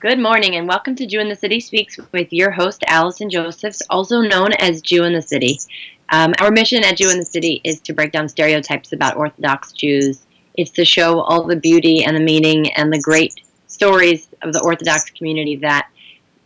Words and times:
Good 0.00 0.18
morning 0.18 0.56
and 0.56 0.66
welcome 0.66 0.94
to 0.94 1.04
Jew 1.04 1.20
in 1.20 1.28
the 1.28 1.36
City 1.36 1.60
Speaks 1.60 1.98
with 2.10 2.32
your 2.32 2.50
host, 2.50 2.82
Allison 2.86 3.28
Josephs, 3.28 3.82
also 3.90 4.22
known 4.22 4.54
as 4.54 4.80
Jew 4.80 5.04
in 5.04 5.12
the 5.12 5.20
City. 5.20 5.60
Um, 6.08 6.32
our 6.40 6.50
mission 6.50 6.82
at 6.84 6.96
Jew 6.96 7.10
in 7.10 7.18
the 7.18 7.24
City 7.26 7.60
is 7.64 7.82
to 7.82 7.92
break 7.92 8.10
down 8.10 8.26
stereotypes 8.26 8.94
about 8.94 9.18
Orthodox 9.18 9.72
Jews. 9.72 10.24
It's 10.54 10.70
to 10.70 10.86
show 10.86 11.20
all 11.20 11.46
the 11.46 11.54
beauty 11.54 12.02
and 12.02 12.16
the 12.16 12.20
meaning 12.20 12.72
and 12.72 12.90
the 12.90 12.98
great 12.98 13.42
stories 13.66 14.30
of 14.40 14.54
the 14.54 14.62
Orthodox 14.64 15.10
community 15.10 15.56
that 15.56 15.90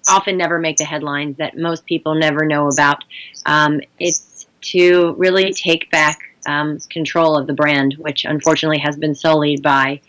often 0.09 0.36
never 0.36 0.59
make 0.59 0.79
the 0.79 0.84
headlines, 0.84 1.36
that 1.36 1.57
most 1.57 1.86
people 1.86 2.16
never 2.16 2.45
know 2.46 2.66
about. 2.66 3.05
Um, 3.46 3.80
it's 4.00 4.48
to 4.73 5.14
really 5.16 5.52
take 5.52 5.89
back 5.93 6.18
um, 6.48 6.80
control 6.91 7.39
of 7.39 7.46
the 7.46 7.55
brand, 7.55 7.95
which 7.98 8.25
unfortunately 8.25 8.79
has 8.79 8.96
been 8.96 9.14
sullied 9.14 9.62
by 9.62 10.00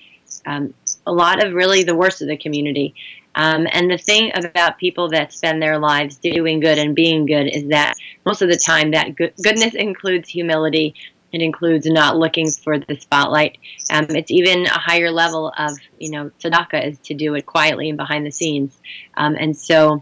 um, 0.47 0.73
a 1.05 1.13
lot 1.13 1.45
of 1.45 1.53
really 1.53 1.83
the 1.83 1.95
worst 1.95 2.23
of 2.23 2.27
the 2.27 2.37
community. 2.37 2.95
Um, 3.35 3.67
and 3.71 3.91
the 3.91 3.97
thing 3.97 4.31
about 4.35 4.77
people 4.77 5.09
that 5.09 5.33
spend 5.33 5.61
their 5.61 5.77
lives 5.77 6.15
doing 6.17 6.59
good 6.59 6.77
and 6.77 6.95
being 6.95 7.25
good 7.25 7.47
is 7.47 7.67
that 7.67 7.95
most 8.25 8.41
of 8.41 8.49
the 8.49 8.57
time 8.57 8.91
that 8.91 9.15
good, 9.15 9.33
goodness 9.43 9.75
includes 9.75 10.29
humility. 10.29 10.95
It 11.31 11.41
includes 11.41 11.85
not 11.85 12.17
looking 12.17 12.49
for 12.49 12.79
the 12.79 12.95
spotlight. 12.95 13.57
Um, 13.91 14.05
it's 14.11 14.31
even 14.31 14.65
a 14.65 14.79
higher 14.79 15.11
level 15.11 15.53
of, 15.57 15.77
you 15.99 16.11
know, 16.11 16.31
tzedakah 16.39 16.87
is 16.87 16.99
to 16.99 17.13
do 17.13 17.35
it 17.35 17.45
quietly 17.45 17.89
and 17.89 17.97
behind 17.97 18.25
the 18.25 18.31
scenes. 18.31 18.77
Um, 19.17 19.35
and 19.37 19.55
so 19.55 20.01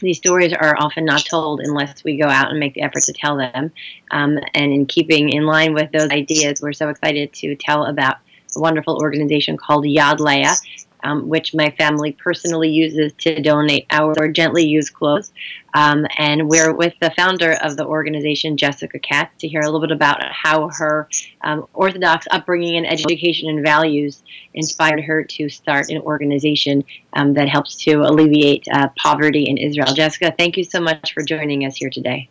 these 0.00 0.16
stories 0.16 0.52
are 0.52 0.76
often 0.78 1.04
not 1.04 1.24
told 1.26 1.60
unless 1.60 2.02
we 2.04 2.16
go 2.16 2.26
out 2.26 2.50
and 2.50 2.58
make 2.58 2.74
the 2.74 2.82
effort 2.82 3.02
to 3.04 3.12
tell 3.12 3.36
them. 3.36 3.70
Um, 4.10 4.38
and 4.54 4.72
in 4.72 4.86
keeping 4.86 5.28
in 5.28 5.44
line 5.44 5.74
with 5.74 5.92
those 5.92 6.10
ideas, 6.10 6.62
we're 6.62 6.72
so 6.72 6.88
excited 6.88 7.32
to 7.34 7.54
tell 7.54 7.84
about 7.84 8.16
a 8.56 8.60
wonderful 8.60 8.98
organization 9.00 9.56
called 9.56 9.84
Yad 9.84 10.20
Leah 10.20 10.54
um, 11.02 11.28
which 11.28 11.54
my 11.54 11.70
family 11.78 12.12
personally 12.12 12.68
uses 12.68 13.12
to 13.18 13.40
donate 13.40 13.86
our 13.90 14.14
or 14.18 14.28
gently 14.28 14.64
used 14.64 14.92
clothes. 14.92 15.32
Um, 15.74 16.06
and 16.18 16.48
we're 16.48 16.74
with 16.74 16.94
the 17.00 17.10
founder 17.16 17.52
of 17.62 17.76
the 17.76 17.86
organization, 17.86 18.56
Jessica 18.56 18.98
Katz, 18.98 19.40
to 19.40 19.48
hear 19.48 19.60
a 19.60 19.64
little 19.64 19.80
bit 19.80 19.90
about 19.90 20.22
how 20.30 20.68
her 20.68 21.08
um, 21.42 21.66
Orthodox 21.72 22.26
upbringing 22.30 22.76
and 22.76 22.86
education 22.86 23.48
and 23.48 23.64
values 23.64 24.22
inspired 24.54 25.02
her 25.04 25.24
to 25.24 25.48
start 25.48 25.88
an 25.88 25.98
organization 26.02 26.84
um, 27.14 27.32
that 27.34 27.48
helps 27.48 27.76
to 27.84 28.02
alleviate 28.02 28.66
uh, 28.72 28.88
poverty 28.96 29.44
in 29.44 29.56
Israel. 29.56 29.94
Jessica, 29.94 30.34
thank 30.36 30.56
you 30.56 30.64
so 30.64 30.80
much 30.80 31.14
for 31.14 31.22
joining 31.22 31.64
us 31.64 31.76
here 31.76 31.90
today. 31.90 32.28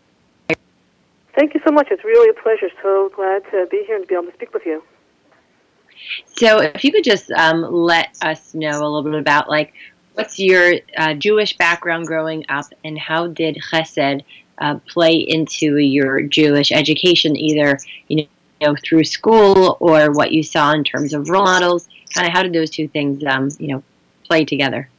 Thank 1.33 1.53
you 1.53 1.61
so 1.65 1.71
much. 1.71 1.87
It's 1.91 2.03
really 2.03 2.29
a 2.29 2.41
pleasure. 2.41 2.69
So 2.83 3.09
glad 3.15 3.43
to 3.51 3.65
be 3.71 3.83
here 3.87 3.95
and 3.95 4.03
to 4.03 4.07
be 4.07 4.15
able 4.15 4.25
to 4.25 4.33
speak 4.33 4.53
with 4.53 4.65
you. 4.65 4.83
So, 6.37 6.59
if 6.59 6.83
you 6.83 6.91
could 6.91 7.03
just 7.03 7.31
um, 7.31 7.61
let 7.61 8.17
us 8.21 8.53
know 8.53 8.69
a 8.69 8.83
little 8.83 9.03
bit 9.03 9.15
about 9.15 9.49
like 9.49 9.73
what's 10.13 10.39
your 10.39 10.75
uh, 10.97 11.13
Jewish 11.13 11.57
background 11.57 12.07
growing 12.07 12.45
up, 12.49 12.65
and 12.83 12.97
how 12.97 13.27
did 13.27 13.57
Chesed 13.71 14.23
uh, 14.57 14.75
play 14.87 15.15
into 15.15 15.77
your 15.77 16.21
Jewish 16.23 16.71
education, 16.71 17.35
either 17.35 17.79
you 18.07 18.27
know 18.61 18.75
through 18.83 19.03
school 19.03 19.77
or 19.79 20.11
what 20.11 20.31
you 20.31 20.43
saw 20.43 20.71
in 20.73 20.83
terms 20.83 21.13
of 21.13 21.29
role 21.29 21.43
models? 21.43 21.87
Kind 22.13 22.27
of 22.27 22.33
how 22.33 22.43
did 22.43 22.53
those 22.53 22.69
two 22.69 22.87
things 22.87 23.23
um, 23.25 23.49
you 23.59 23.69
know 23.69 23.83
play 24.27 24.45
together? 24.45 24.89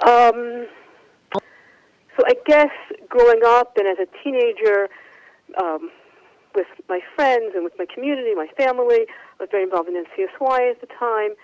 Um, 0.00 0.66
so 1.32 2.22
I 2.26 2.34
guess 2.46 2.70
growing 3.08 3.40
up 3.44 3.76
and 3.76 3.86
as 3.86 3.98
a 3.98 4.22
teenager. 4.22 4.88
Um, 5.58 5.90
with 6.56 6.66
my 6.88 7.00
friends 7.14 7.52
and 7.54 7.62
with 7.62 7.74
my 7.78 7.86
community, 7.86 8.34
my 8.34 8.48
family. 8.56 9.06
I 9.38 9.44
was 9.44 9.48
very 9.52 9.62
involved 9.62 9.88
in 9.88 9.94
NCSY 9.94 10.70
at 10.70 10.80
the 10.80 10.88
time. 10.98 11.36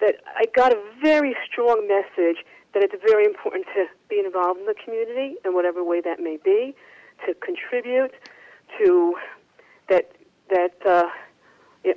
That 0.00 0.16
I 0.36 0.44
got 0.54 0.72
a 0.72 0.80
very 1.00 1.34
strong 1.50 1.88
message 1.88 2.44
that 2.74 2.82
it's 2.82 2.94
very 3.06 3.24
important 3.24 3.66
to 3.74 3.86
be 4.10 4.20
involved 4.24 4.60
in 4.60 4.66
the 4.66 4.74
community 4.74 5.36
in 5.44 5.54
whatever 5.54 5.82
way 5.82 6.00
that 6.02 6.20
may 6.20 6.38
be, 6.44 6.74
to 7.26 7.34
contribute 7.34 8.12
to 8.78 9.16
that 9.88 10.12
that 10.50 10.74
uh, 10.86 11.08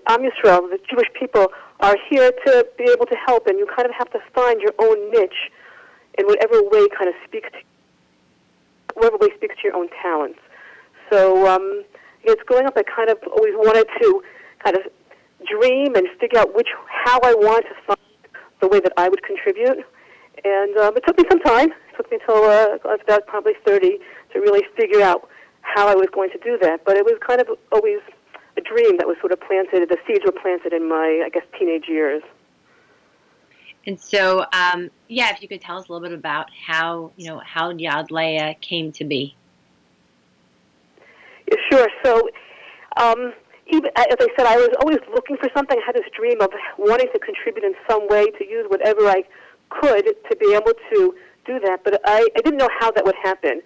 Am 0.07 0.21
Yisrael, 0.21 0.69
the 0.69 0.79
Jewish 0.89 1.09
people, 1.19 1.47
are 1.79 1.97
here 2.09 2.31
to 2.45 2.67
be 2.77 2.85
able 2.91 3.05
to 3.07 3.15
help, 3.27 3.47
and 3.47 3.57
you 3.57 3.67
kind 3.67 3.87
of 3.87 3.93
have 3.97 4.11
to 4.11 4.19
find 4.33 4.61
your 4.61 4.73
own 4.79 5.11
niche 5.11 5.51
in 6.17 6.25
whatever 6.25 6.61
way 6.61 6.87
kind 6.97 7.09
of 7.09 7.15
speaks 7.27 7.49
to 7.51 7.59
whatever 8.95 9.17
way 9.17 9.29
speaks 9.35 9.55
to 9.55 9.61
your 9.63 9.75
own 9.75 9.87
talents. 10.01 10.39
So 11.09 11.47
um, 11.47 11.83
it's 12.23 12.43
growing 12.43 12.65
up, 12.65 12.73
I 12.77 12.83
kind 12.83 13.09
of 13.09 13.17
always 13.35 13.53
wanted 13.55 13.87
to 14.01 14.23
kind 14.63 14.77
of 14.77 14.83
dream 15.47 15.95
and 15.95 16.07
figure 16.19 16.39
out 16.39 16.55
which 16.55 16.67
how 16.87 17.19
I 17.23 17.33
want 17.33 17.65
to 17.65 17.75
find 17.87 17.99
the 18.61 18.67
way 18.67 18.79
that 18.79 18.93
I 18.97 19.09
would 19.09 19.23
contribute. 19.23 19.85
And 20.43 20.77
um, 20.77 20.95
it 20.95 21.03
took 21.05 21.17
me 21.17 21.25
some 21.29 21.39
time. 21.41 21.71
It 21.71 21.97
took 21.97 22.09
me 22.11 22.17
until 22.21 22.43
uh, 22.43 22.77
I 22.83 22.87
was 22.87 22.99
about 23.03 23.27
probably 23.27 23.53
30 23.65 23.99
to 24.33 24.39
really 24.39 24.63
figure 24.75 25.01
out 25.01 25.27
how 25.61 25.87
I 25.87 25.95
was 25.95 26.07
going 26.13 26.29
to 26.31 26.39
do 26.39 26.57
that. 26.61 26.85
But 26.85 26.97
it 26.97 27.05
was 27.05 27.15
kind 27.25 27.41
of 27.41 27.47
always 27.71 27.99
a 28.57 28.61
dream 28.61 28.97
that 28.97 29.07
was 29.07 29.17
sort 29.19 29.31
of 29.31 29.39
planted. 29.41 29.87
The 29.89 29.97
seeds 30.07 30.25
were 30.25 30.31
planted 30.31 30.73
in 30.73 30.87
my, 30.87 31.23
I 31.25 31.29
guess, 31.29 31.43
teenage 31.57 31.85
years. 31.87 32.23
And 33.87 33.99
so, 33.99 34.45
um, 34.53 34.91
yeah, 35.07 35.31
if 35.33 35.41
you 35.41 35.47
could 35.47 35.61
tell 35.61 35.77
us 35.77 35.87
a 35.87 35.91
little 35.91 36.07
bit 36.07 36.17
about 36.17 36.47
how 36.51 37.11
you 37.15 37.27
know 37.27 37.41
how 37.43 37.71
Yad 37.71 38.11
Leah 38.11 38.55
came 38.61 38.91
to 38.93 39.03
be. 39.03 39.35
Sure. 41.71 41.87
So, 42.03 42.29
um, 42.97 43.33
even 43.67 43.89
as 43.95 44.17
I 44.19 44.27
said, 44.37 44.45
I 44.45 44.57
was 44.57 44.69
always 44.81 44.99
looking 45.13 45.37
for 45.37 45.49
something. 45.55 45.77
I 45.77 45.85
had 45.85 45.95
this 45.95 46.09
dream 46.15 46.41
of 46.41 46.49
wanting 46.77 47.07
to 47.13 47.19
contribute 47.19 47.63
in 47.63 47.73
some 47.89 48.07
way 48.07 48.29
to 48.31 48.47
use 48.47 48.65
whatever 48.69 49.07
I 49.07 49.23
could 49.69 50.05
to 50.29 50.35
be 50.37 50.53
able 50.53 50.73
to 50.93 51.15
do 51.45 51.59
that, 51.59 51.83
but 51.83 52.01
I, 52.05 52.27
I 52.37 52.41
didn't 52.41 52.57
know 52.57 52.69
how 52.79 52.91
that 52.91 53.05
would 53.05 53.15
happen. 53.23 53.61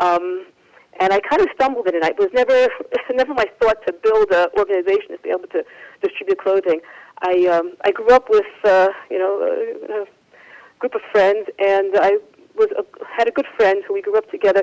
Um, 0.00 0.46
and 1.00 1.12
I 1.12 1.20
kind 1.20 1.42
of 1.42 1.48
stumbled 1.54 1.88
in 1.88 1.96
it. 1.96 2.04
It 2.04 2.18
was 2.18 2.30
never 2.34 2.68
never 3.14 3.34
my 3.34 3.46
thought 3.60 3.78
to 3.86 3.92
build 3.92 4.30
an 4.32 4.46
organization 4.58 5.16
to 5.16 5.18
be 5.22 5.30
able 5.30 5.48
to 5.52 5.64
distribute 6.02 6.38
clothing. 6.38 6.80
I 7.22 7.46
um, 7.46 7.74
I 7.84 7.90
grew 7.90 8.10
up 8.10 8.28
with 8.28 8.46
uh, 8.64 8.88
you 9.10 9.18
know 9.18 9.40
a, 9.42 10.02
a 10.02 10.06
group 10.78 10.94
of 10.94 11.00
friends, 11.12 11.48
and 11.58 11.94
I 11.96 12.18
was 12.56 12.68
a, 12.78 12.84
had 13.16 13.28
a 13.28 13.32
good 13.32 13.46
friend 13.56 13.82
who 13.86 13.94
we 13.94 14.02
grew 14.02 14.16
up 14.16 14.30
together 14.30 14.62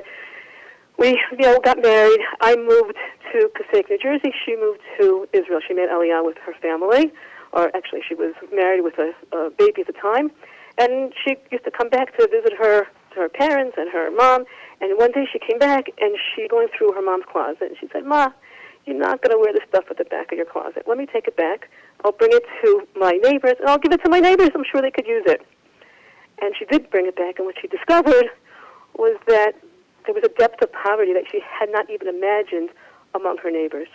we 0.98 1.18
you 1.32 1.38
know 1.38 1.58
got 1.64 1.82
married. 1.82 2.20
I 2.40 2.56
moved 2.56 2.96
to 3.32 3.48
Passaic, 3.54 3.88
New 3.90 3.98
Jersey. 3.98 4.32
She 4.44 4.56
moved 4.56 4.80
to 5.00 5.28
Israel. 5.32 5.60
She 5.66 5.74
made 5.74 5.88
Aliyah 5.88 6.24
with 6.24 6.36
her 6.44 6.54
family, 6.60 7.12
or 7.52 7.74
actually 7.76 8.02
she 8.06 8.14
was 8.14 8.34
married 8.52 8.82
with 8.82 8.98
a, 8.98 9.12
a 9.36 9.50
baby 9.50 9.82
at 9.82 9.86
the 9.86 9.94
time, 9.94 10.30
and 10.78 11.12
she 11.24 11.36
used 11.50 11.64
to 11.64 11.70
come 11.70 11.88
back 11.88 12.16
to 12.18 12.28
visit 12.28 12.52
her 12.58 12.86
her 13.14 13.28
parents 13.28 13.76
and 13.78 13.90
her 13.90 14.10
mom. 14.10 14.44
And 14.80 14.98
one 14.98 15.12
day 15.12 15.26
she 15.30 15.38
came 15.38 15.58
back 15.58 15.86
and 16.00 16.16
she 16.34 16.48
going 16.48 16.68
through 16.76 16.92
her 16.92 17.02
mom's 17.02 17.24
closet 17.30 17.62
and 17.62 17.76
she 17.80 17.88
said, 17.92 18.04
"Ma, 18.04 18.30
you're 18.84 18.98
not 18.98 19.22
going 19.22 19.32
to 19.32 19.38
wear 19.38 19.52
the 19.52 19.60
stuff 19.68 19.84
at 19.90 19.98
the 19.98 20.04
back 20.04 20.32
of 20.32 20.38
your 20.38 20.46
closet. 20.46 20.84
Let 20.86 20.98
me 20.98 21.06
take 21.06 21.28
it 21.28 21.36
back. 21.36 21.68
I'll 22.04 22.12
bring 22.12 22.32
it 22.32 22.42
to 22.64 22.86
my 22.96 23.12
neighbors 23.12 23.54
and 23.60 23.68
I'll 23.68 23.78
give 23.78 23.92
it 23.92 24.02
to 24.04 24.10
my 24.10 24.18
neighbors. 24.18 24.50
I'm 24.54 24.64
sure 24.70 24.82
they 24.82 24.90
could 24.90 25.06
use 25.06 25.24
it." 25.26 25.46
And 26.40 26.54
she 26.58 26.64
did 26.64 26.90
bring 26.90 27.06
it 27.06 27.14
back, 27.14 27.38
and 27.38 27.46
what 27.46 27.54
she 27.60 27.68
discovered 27.68 28.26
was 28.96 29.16
that 29.28 29.54
there 30.04 30.14
was 30.14 30.24
a 30.24 30.32
depth 30.38 30.62
of 30.62 30.72
poverty 30.72 31.12
that 31.12 31.24
she 31.30 31.40
had 31.40 31.70
not 31.70 31.90
even 31.90 32.08
imagined 32.08 32.70
among 33.14 33.38
her 33.38 33.50
neighbors. 33.50 33.88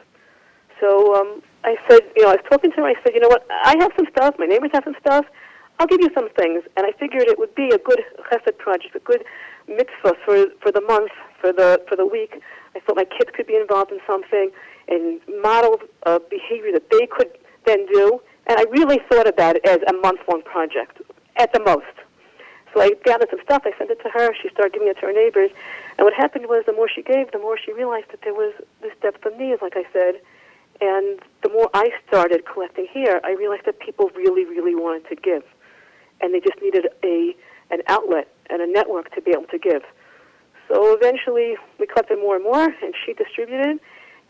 So 0.79 1.15
um, 1.15 1.41
I 1.63 1.75
said, 1.89 2.01
you 2.15 2.23
know, 2.23 2.29
I 2.29 2.35
was 2.35 2.45
talking 2.49 2.71
to 2.71 2.77
her. 2.77 2.87
I 2.87 2.95
said, 3.03 3.13
you 3.13 3.19
know 3.19 3.29
what? 3.29 3.45
I 3.49 3.75
have 3.79 3.91
some 3.97 4.05
stuff. 4.11 4.35
My 4.37 4.45
neighbors 4.45 4.69
have 4.73 4.83
some 4.83 4.95
stuff. 4.99 5.25
I'll 5.79 5.87
give 5.87 6.01
you 6.01 6.09
some 6.13 6.29
things. 6.37 6.63
And 6.75 6.85
I 6.85 6.91
figured 6.99 7.23
it 7.23 7.37
would 7.37 7.53
be 7.55 7.69
a 7.69 7.77
good 7.77 8.01
chesed 8.31 8.57
project, 8.57 8.95
a 8.95 8.99
good 8.99 9.23
mitzvah 9.67 10.13
for 10.25 10.45
for 10.61 10.71
the 10.71 10.81
month, 10.81 11.11
for 11.41 11.51
the 11.51 11.81
for 11.87 11.95
the 11.95 12.05
week. 12.05 12.41
I 12.75 12.79
thought 12.79 12.95
my 12.95 13.05
kids 13.05 13.31
could 13.35 13.47
be 13.47 13.55
involved 13.55 13.91
in 13.91 13.99
something 14.05 14.51
and 14.87 15.19
model 15.41 15.77
uh, 16.05 16.19
behavior 16.29 16.71
that 16.73 16.89
they 16.91 17.07
could 17.07 17.29
then 17.65 17.85
do. 17.87 18.21
And 18.47 18.57
I 18.57 18.63
really 18.69 18.99
thought 19.09 19.27
about 19.27 19.57
it 19.57 19.67
as 19.67 19.79
a 19.89 19.93
month-long 19.93 20.43
project, 20.43 21.01
at 21.35 21.51
the 21.53 21.59
most. 21.59 22.06
So 22.77 22.83
I 22.83 22.91
gathered 23.03 23.31
some 23.31 23.39
stuff. 23.41 23.63
I 23.65 23.75
sent 23.75 23.89
it 23.89 23.99
to 24.03 24.09
her. 24.09 24.35
She 24.39 24.49
started 24.49 24.71
giving 24.71 24.87
it 24.87 24.99
to 24.99 25.07
her 25.07 25.11
neighbors. 25.11 25.49
And 25.97 26.05
what 26.05 26.13
happened 26.13 26.45
was 26.45 26.63
the 26.67 26.73
more 26.73 26.87
she 26.87 27.01
gave, 27.01 27.31
the 27.31 27.39
more 27.39 27.57
she 27.57 27.73
realized 27.73 28.11
that 28.11 28.21
there 28.21 28.35
was 28.35 28.53
this 28.83 28.91
depth 29.01 29.25
of 29.25 29.35
need, 29.35 29.57
like 29.63 29.73
I 29.75 29.83
said. 29.91 30.21
And 30.79 31.19
the 31.41 31.49
more 31.49 31.71
I 31.73 31.89
started 32.07 32.45
collecting 32.45 32.85
here, 32.91 33.19
I 33.23 33.31
realized 33.31 33.65
that 33.65 33.79
people 33.79 34.11
really, 34.15 34.45
really 34.45 34.75
wanted 34.75 35.09
to 35.09 35.15
give. 35.15 35.41
And 36.21 36.35
they 36.35 36.39
just 36.39 36.61
needed 36.61 36.85
a 37.03 37.35
an 37.71 37.81
outlet 37.87 38.27
and 38.51 38.61
a 38.61 38.67
network 38.67 39.13
to 39.15 39.21
be 39.21 39.31
able 39.31 39.47
to 39.47 39.57
give. 39.57 39.81
So 40.67 40.95
eventually 40.95 41.55
we 41.79 41.87
collected 41.87 42.19
more 42.19 42.35
and 42.35 42.43
more, 42.43 42.63
and 42.63 42.93
she 43.05 43.13
distributed. 43.13 43.79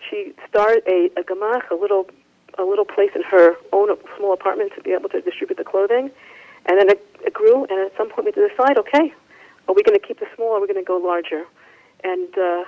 She 0.09 0.33
started 0.49 0.83
a, 0.87 1.11
a 1.19 1.23
gamach, 1.23 1.69
a 1.69 1.75
little, 1.75 2.07
a 2.57 2.63
little 2.63 2.85
place 2.85 3.11
in 3.13 3.23
her 3.23 3.57
own 3.73 3.89
small 4.17 4.33
apartment 4.33 4.71
to 4.75 4.81
be 4.81 4.93
able 4.93 5.09
to 5.09 5.21
distribute 5.21 5.57
the 5.57 5.65
clothing. 5.65 6.11
And 6.67 6.79
then 6.79 6.89
it, 6.89 6.99
it 7.21 7.33
grew, 7.33 7.65
and 7.65 7.79
at 7.79 7.95
some 7.97 8.09
point 8.09 8.25
we 8.27 8.31
had 8.35 8.35
to 8.35 8.49
decide, 8.49 8.77
okay, 8.77 9.13
are 9.67 9.75
we 9.75 9.83
going 9.83 9.97
to 9.97 10.05
keep 10.05 10.21
it 10.21 10.27
small 10.35 10.49
or 10.49 10.57
are 10.57 10.61
we 10.61 10.67
going 10.67 10.79
to 10.79 10.87
go 10.87 10.97
larger? 10.97 11.45
And 12.03 12.37
uh, 12.37 12.63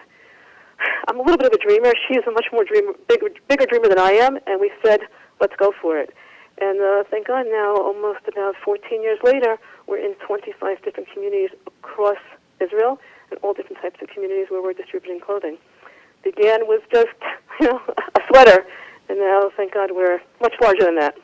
I'm 1.07 1.19
a 1.19 1.23
little 1.23 1.37
bit 1.37 1.47
of 1.47 1.53
a 1.53 1.63
dreamer. 1.63 1.91
She 2.07 2.15
is 2.15 2.23
a 2.27 2.31
much 2.31 2.47
more 2.51 2.63
dreamer, 2.63 2.93
bigger, 3.07 3.27
bigger 3.47 3.65
dreamer 3.65 3.87
than 3.87 3.99
I 3.99 4.11
am, 4.11 4.39
and 4.47 4.59
we 4.59 4.71
said, 4.83 5.01
let's 5.39 5.55
go 5.57 5.73
for 5.81 5.97
it. 5.97 6.13
And 6.61 6.81
uh, 6.81 7.03
thank 7.09 7.27
God 7.27 7.45
now, 7.47 7.75
almost 7.77 8.19
about 8.27 8.55
14 8.63 9.01
years 9.01 9.19
later, 9.23 9.57
we're 9.87 9.99
in 9.99 10.15
25 10.25 10.83
different 10.83 11.09
communities 11.13 11.51
across 11.67 12.19
Israel 12.59 12.99
and 13.31 13.39
all 13.43 13.53
different 13.53 13.81
types 13.81 14.01
of 14.01 14.09
communities 14.09 14.47
where 14.49 14.61
we're 14.61 14.73
distributing 14.73 15.21
clothing. 15.21 15.57
Began 16.23 16.67
with 16.67 16.83
just, 16.93 17.15
you 17.61 17.67
know, 17.67 17.81
a 17.87 18.19
sweater, 18.27 18.65
and 19.07 19.19
now, 19.19 19.49
thank 19.55 19.73
God, 19.73 19.91
we're 19.93 20.19
much 20.41 20.53
larger 20.61 20.83
than 20.83 20.95
that. 20.95 21.15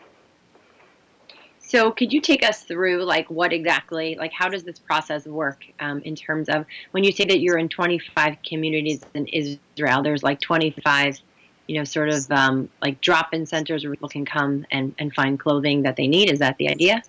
So, 1.67 1.91
could 1.91 2.13
you 2.13 2.21
take 2.21 2.43
us 2.43 2.61
through, 2.61 3.03
like, 3.03 3.27
what 3.29 3.51
exactly, 3.51 4.15
like, 4.19 4.31
how 4.31 4.49
does 4.49 4.63
this 4.63 4.77
process 4.77 5.25
work 5.25 5.65
um, 5.79 5.99
in 6.01 6.15
terms 6.15 6.47
of 6.47 6.65
when 6.91 7.03
you 7.03 7.11
say 7.11 7.25
that 7.25 7.39
you're 7.39 7.57
in 7.57 7.69
25 7.69 8.37
communities 8.47 9.03
in 9.15 9.25
Israel? 9.27 10.03
There's 10.03 10.21
like 10.21 10.39
25, 10.41 11.19
you 11.67 11.77
know, 11.79 11.83
sort 11.83 12.09
of 12.09 12.31
um, 12.31 12.69
like 12.83 13.01
drop-in 13.01 13.47
centers 13.47 13.83
where 13.83 13.93
people 13.93 14.09
can 14.09 14.25
come 14.25 14.65
and, 14.69 14.93
and 14.99 15.11
find 15.15 15.39
clothing 15.39 15.81
that 15.83 15.95
they 15.95 16.07
need. 16.07 16.31
Is 16.31 16.37
that 16.39 16.55
the 16.57 16.69
idea? 16.69 17.01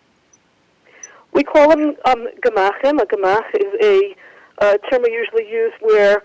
We 1.33 1.45
call 1.45 1.69
them 1.69 1.95
um, 2.07 2.27
gemachim. 2.43 2.99
A 2.99 3.07
gemach 3.07 3.55
is 3.55 3.75
a 3.83 4.17
uh, 4.59 4.79
term 4.91 5.03
we 5.03 5.13
usually 5.13 5.51
use 5.51 5.73
where 5.81 6.23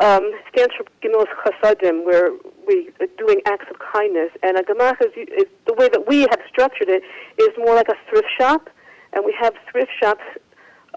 um, 0.00 0.30
stands 0.50 0.72
for 0.76 0.84
Gemilas 1.02 1.26
Chasadim, 1.44 2.04
where 2.04 2.30
we 2.66 2.90
are 3.00 3.06
doing 3.18 3.40
acts 3.46 3.66
of 3.70 3.76
kindness. 3.78 4.30
And 4.42 4.56
a 4.56 4.62
gemach 4.62 5.00
is, 5.00 5.12
is 5.16 5.48
the 5.66 5.74
way 5.74 5.88
that 5.88 6.06
we 6.06 6.20
have 6.22 6.40
structured 6.48 6.88
it 6.88 7.02
is 7.38 7.50
more 7.58 7.74
like 7.74 7.88
a 7.88 7.96
thrift 8.08 8.28
shop, 8.38 8.70
and 9.12 9.24
we 9.24 9.34
have 9.40 9.54
thrift 9.70 9.90
shops 10.00 10.24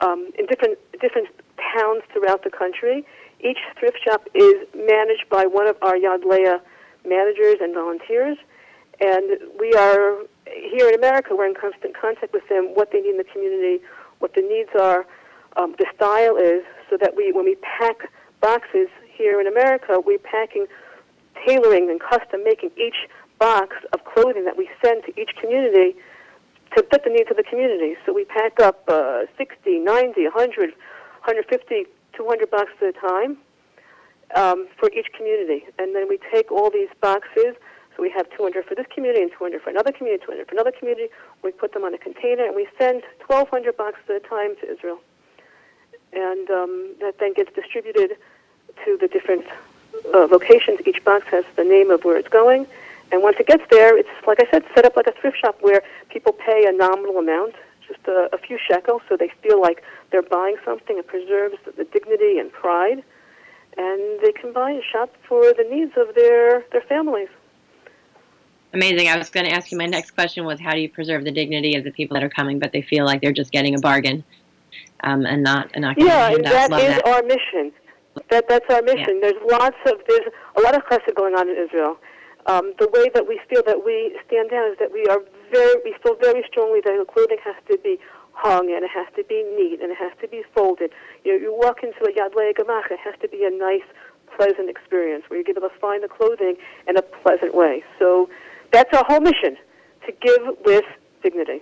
um, 0.01 0.31
in 0.38 0.45
different 0.45 0.77
different 1.00 1.27
towns 1.75 2.03
throughout 2.12 2.44
the 2.44 2.50
country. 2.50 3.06
Each 3.39 3.59
thrift 3.79 4.00
shop 4.03 4.27
is 4.33 4.56
managed 4.75 5.29
by 5.29 5.45
one 5.45 5.67
of 5.67 5.77
our 5.81 5.95
Yad 5.95 6.25
Leah 6.25 6.62
managers 7.07 7.57
and 7.62 7.73
volunteers, 7.73 8.38
and 9.00 9.38
we 9.59 9.73
are 9.73 10.23
here 10.45 10.88
in 10.88 10.95
America. 10.95 11.35
We're 11.35 11.47
in 11.47 11.56
constant 11.56 11.95
contact 11.95 12.33
with 12.33 12.47
them, 12.50 12.71
what 12.73 12.91
they 12.91 13.01
need 13.01 13.12
in 13.12 13.17
the 13.17 13.25
community, 13.25 13.83
what 14.19 14.33
the 14.33 14.41
needs 14.41 14.69
are, 14.79 15.06
um, 15.57 15.75
the 15.77 15.85
style 15.95 16.38
is, 16.38 16.63
so 16.89 16.97
that 16.97 17.15
we, 17.15 17.31
when 17.31 17.45
we 17.45 17.56
pack 17.56 18.09
boxes 18.41 18.88
here 19.12 19.39
in 19.39 19.47
America, 19.47 20.00
we're 20.06 20.19
packing, 20.19 20.67
tailoring 21.46 21.90
and 21.90 22.00
custom 22.00 22.44
making 22.44 22.72
each 22.78 23.08
box 23.40 23.76
of 23.94 24.04
clothing 24.06 24.46
that 24.46 24.58
we 24.58 24.70
send 24.84 25.04
to 25.06 25.20
each 25.20 25.36
community 25.40 25.96
to 26.76 26.84
fit 26.84 27.04
the 27.04 27.10
needs 27.10 27.30
of 27.30 27.38
the 27.38 27.44
community. 27.44 27.96
So 28.06 28.14
we 28.14 28.26
pack 28.26 28.60
up 28.60 28.84
uh, 28.88 29.24
60, 29.38 29.80
90, 29.80 30.24
100, 30.24 30.70
150, 30.72 31.86
200 32.14 32.52
boxes 32.52 32.76
at 32.82 32.90
a 32.90 32.94
time 32.94 33.38
um, 34.36 34.68
for 34.80 34.90
each 34.92 35.08
community. 35.16 35.66
And 35.78 35.96
then 35.96 36.08
we 36.08 36.20
take 36.32 36.52
all 36.52 36.70
these 36.70 36.90
boxes. 37.02 37.56
So 37.96 38.02
we 38.02 38.10
have 38.10 38.30
200 38.36 38.66
for 38.66 38.76
this 38.76 38.88
community 38.94 39.22
and 39.22 39.32
200 39.32 39.62
for 39.62 39.70
another 39.70 39.92
community, 39.92 40.26
200 40.26 40.48
for 40.48 40.56
another 40.56 40.72
community. 40.72 41.08
We 41.44 41.52
put 41.52 41.74
them 41.74 41.84
on 41.84 41.94
a 41.94 41.98
container 41.98 42.46
and 42.46 42.56
we 42.56 42.68
send 42.78 43.04
1,200 43.28 43.78
boxes 43.78 44.04
at 44.10 44.16
a 44.18 44.20
time 44.28 44.56
to 44.62 44.72
Israel. 44.72 45.00
And 46.12 46.50
um, 46.50 46.96
that 47.00 47.20
then 47.20 47.34
gets 47.34 47.54
distributed 47.54 48.18
to 48.84 48.98
the 49.00 49.08
different 49.08 49.46
uh, 50.13 50.27
locations. 50.31 50.80
Each 50.86 51.03
box 51.03 51.25
has 51.31 51.45
the 51.56 51.63
name 51.63 51.92
of 51.92 52.03
where 52.03 52.18
it's 52.18 52.30
going. 52.30 52.68
And 53.12 53.21
once 53.21 53.38
it 53.39 53.47
gets 53.47 53.63
there, 53.69 53.97
it's, 53.97 54.09
like 54.25 54.39
I 54.39 54.50
said, 54.50 54.63
set 54.74 54.86
up 54.86 54.95
like 54.95 55.07
a 55.07 55.13
thrift 55.13 55.38
shop 55.38 55.57
where 55.62 55.83
people 56.09 56.33
pay 56.33 56.65
a 56.68 56.71
nominal 56.71 57.18
amount, 57.18 57.56
just 57.88 58.00
a, 58.07 58.30
a 58.33 58.38
few 58.38 58.57
shekels, 58.57 59.01
so 59.07 59.15
they 59.15 59.30
feel 59.44 59.62
like 59.62 59.83
they're 60.12 60.24
buying 60.24 60.56
something. 60.65 60.97
It 60.97 61.07
preserves 61.07 61.57
the 61.65 61.83
dignity 61.83 62.39
and 62.39 62.51
pride. 62.51 63.03
And 63.77 64.19
they 64.21 64.31
can 64.31 64.53
buy 64.53 64.71
and 64.71 64.83
shop 64.83 65.13
for 65.27 65.53
the 65.53 65.68
needs 65.69 65.92
of 65.98 66.15
their, 66.15 66.62
their 66.71 66.81
families. 66.81 67.27
Amazing. 68.74 69.07
I 69.07 69.18
was 69.18 69.30
going 69.30 69.45
to 69.45 69.51
ask 69.51 69.71
you, 69.71 69.77
my 69.77 69.86
next 69.86 70.12
question 70.12 70.44
was 70.45 70.59
how 70.59 70.71
do 70.71 70.80
you 70.80 70.89
preserve 70.89 71.24
the 71.24 71.31
dignity 71.31 71.75
of 71.75 71.83
the 71.83 71.91
people 71.91 72.15
that 72.15 72.24
are 72.24 72.30
coming, 72.30 72.59
but 72.59 72.71
they 72.71 72.81
feel 72.81 73.06
like 73.06 73.21
they're 73.21 73.31
just 73.31 73.51
getting 73.51 73.75
a 73.75 73.80
bargain 73.80 74.24
um, 75.01 75.25
and 75.25 75.44
not, 75.44 75.69
and 75.74 75.83
not 75.83 75.98
Yeah, 76.00 76.31
and 76.31 76.44
that 76.45 76.71
is 76.71 76.95
that. 76.95 77.07
our 77.07 77.21
mission. 77.24 77.71
That, 78.29 78.47
that's 78.47 78.65
our 78.69 78.81
mission. 78.81 79.19
Yeah. 79.21 79.31
There's 79.31 79.41
lots 79.51 79.77
of, 79.85 80.00
there's 80.07 80.27
a 80.57 80.62
lot 80.62 80.75
of 80.75 80.83
chesed 80.85 81.13
going 81.15 81.35
on 81.35 81.50
in 81.50 81.56
Israel 81.56 81.97
um, 82.45 82.73
the 82.79 82.88
way 82.94 83.09
that 83.13 83.27
we 83.27 83.39
feel 83.50 83.63
that 83.65 83.83
we 83.83 84.17
stand 84.27 84.51
down 84.51 84.71
is 84.71 84.77
that 84.79 84.91
we 84.94 85.06
are 85.07 85.19
very, 85.51 85.75
we 85.83 85.95
feel 86.03 86.15
very 86.15 86.44
strongly 86.47 86.79
that 86.85 86.94
the 86.97 87.06
clothing 87.06 87.38
has 87.44 87.56
to 87.69 87.77
be 87.83 87.97
hung 88.33 88.69
and 88.69 88.83
it 88.83 88.91
has 88.91 89.07
to 89.15 89.23
be 89.23 89.44
neat 89.57 89.81
and 89.81 89.91
it 89.91 89.97
has 89.97 90.12
to 90.21 90.27
be 90.27 90.44
folded. 90.53 90.91
You 91.23 91.33
know, 91.33 91.39
you 91.39 91.56
walk 91.57 91.81
into 91.81 91.97
a 92.06 92.12
Yad 92.13 92.35
Leah 92.35 92.53
Gemach, 92.53 92.91
it 92.91 93.00
has 93.00 93.15
to 93.21 93.27
be 93.27 93.45
a 93.45 93.50
nice, 93.50 93.85
pleasant 94.35 94.69
experience 94.69 95.23
where 95.27 95.39
you're 95.39 95.50
able 95.50 95.67
to 95.67 95.75
find 95.79 96.03
the 96.03 96.07
clothing 96.07 96.57
in 96.88 96.97
a 96.97 97.01
pleasant 97.01 97.56
way. 97.56 97.83
So 97.97 98.29
that's 98.71 98.94
our 98.95 99.06
whole 99.06 99.21
mission, 99.21 99.57
to 100.06 100.12
give 100.12 100.57
with 100.65 100.85
dignity. 101.23 101.62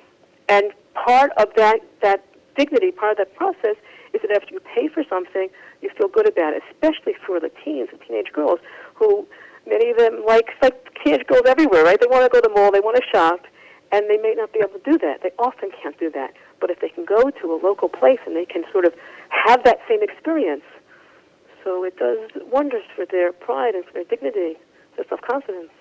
And 0.50 0.74
part 0.96 1.32
of 1.38 1.50
that, 1.56 1.80
that 2.02 2.26
dignity, 2.58 2.92
part 2.92 3.12
of 3.12 3.18
that 3.20 3.36
process, 3.36 3.78
is 4.14 4.22
that 4.22 4.32
after 4.32 4.54
you 4.54 4.60
pay 4.60 4.88
for 4.90 5.04
something, 5.08 5.50
you 5.84 5.92
feel 5.98 6.08
good 6.08 6.28
about 6.28 6.54
it, 6.54 6.64
especially 6.72 7.14
for 7.26 7.40
the 7.40 7.52
teens 7.64 7.90
and 7.92 8.00
teenage 8.02 8.32
girls 8.34 8.60
who 8.96 9.28
Many 9.68 9.92
of 9.92 9.98
them, 9.98 10.24
like, 10.28 10.50
like 10.62 10.76
teenage 11.04 11.26
girls 11.28 11.44
everywhere, 11.48 11.84
right? 11.84 12.00
They 12.00 12.08
want 12.08 12.24
to 12.24 12.30
go 12.30 12.42
to 12.42 12.48
the 12.48 12.54
mall, 12.54 12.72
they 12.72 12.82
want 12.82 12.98
to 12.98 13.04
shop, 13.12 13.46
and 13.92 14.10
they 14.10 14.18
may 14.18 14.34
not 14.36 14.52
be 14.52 14.60
able 14.60 14.80
to 14.80 14.92
do 14.92 14.98
that. 15.00 15.24
They 15.24 15.32
often 15.40 15.70
can't 15.82 15.98
do 16.00 16.12
that. 16.12 16.34
But 16.60 16.70
if 16.70 16.82
they 16.82 16.90
can 16.90 17.06
go 17.06 17.30
to 17.30 17.54
a 17.54 17.58
local 17.64 17.88
place 17.88 18.20
and 18.26 18.36
they 18.36 18.46
can 18.46 18.64
sort 18.72 18.86
of 18.86 18.94
have 19.30 19.64
that 19.64 19.80
same 19.88 20.04
experience, 20.04 20.64
so 21.64 21.84
it 21.86 21.98
does 21.98 22.30
wonders 22.52 22.84
for 22.96 23.06
their 23.06 23.32
pride 23.32 23.76
and 23.76 23.86
for 23.86 23.94
their 23.94 24.04
dignity, 24.04 24.58
their 24.98 25.06
self-confidence. 25.08 25.72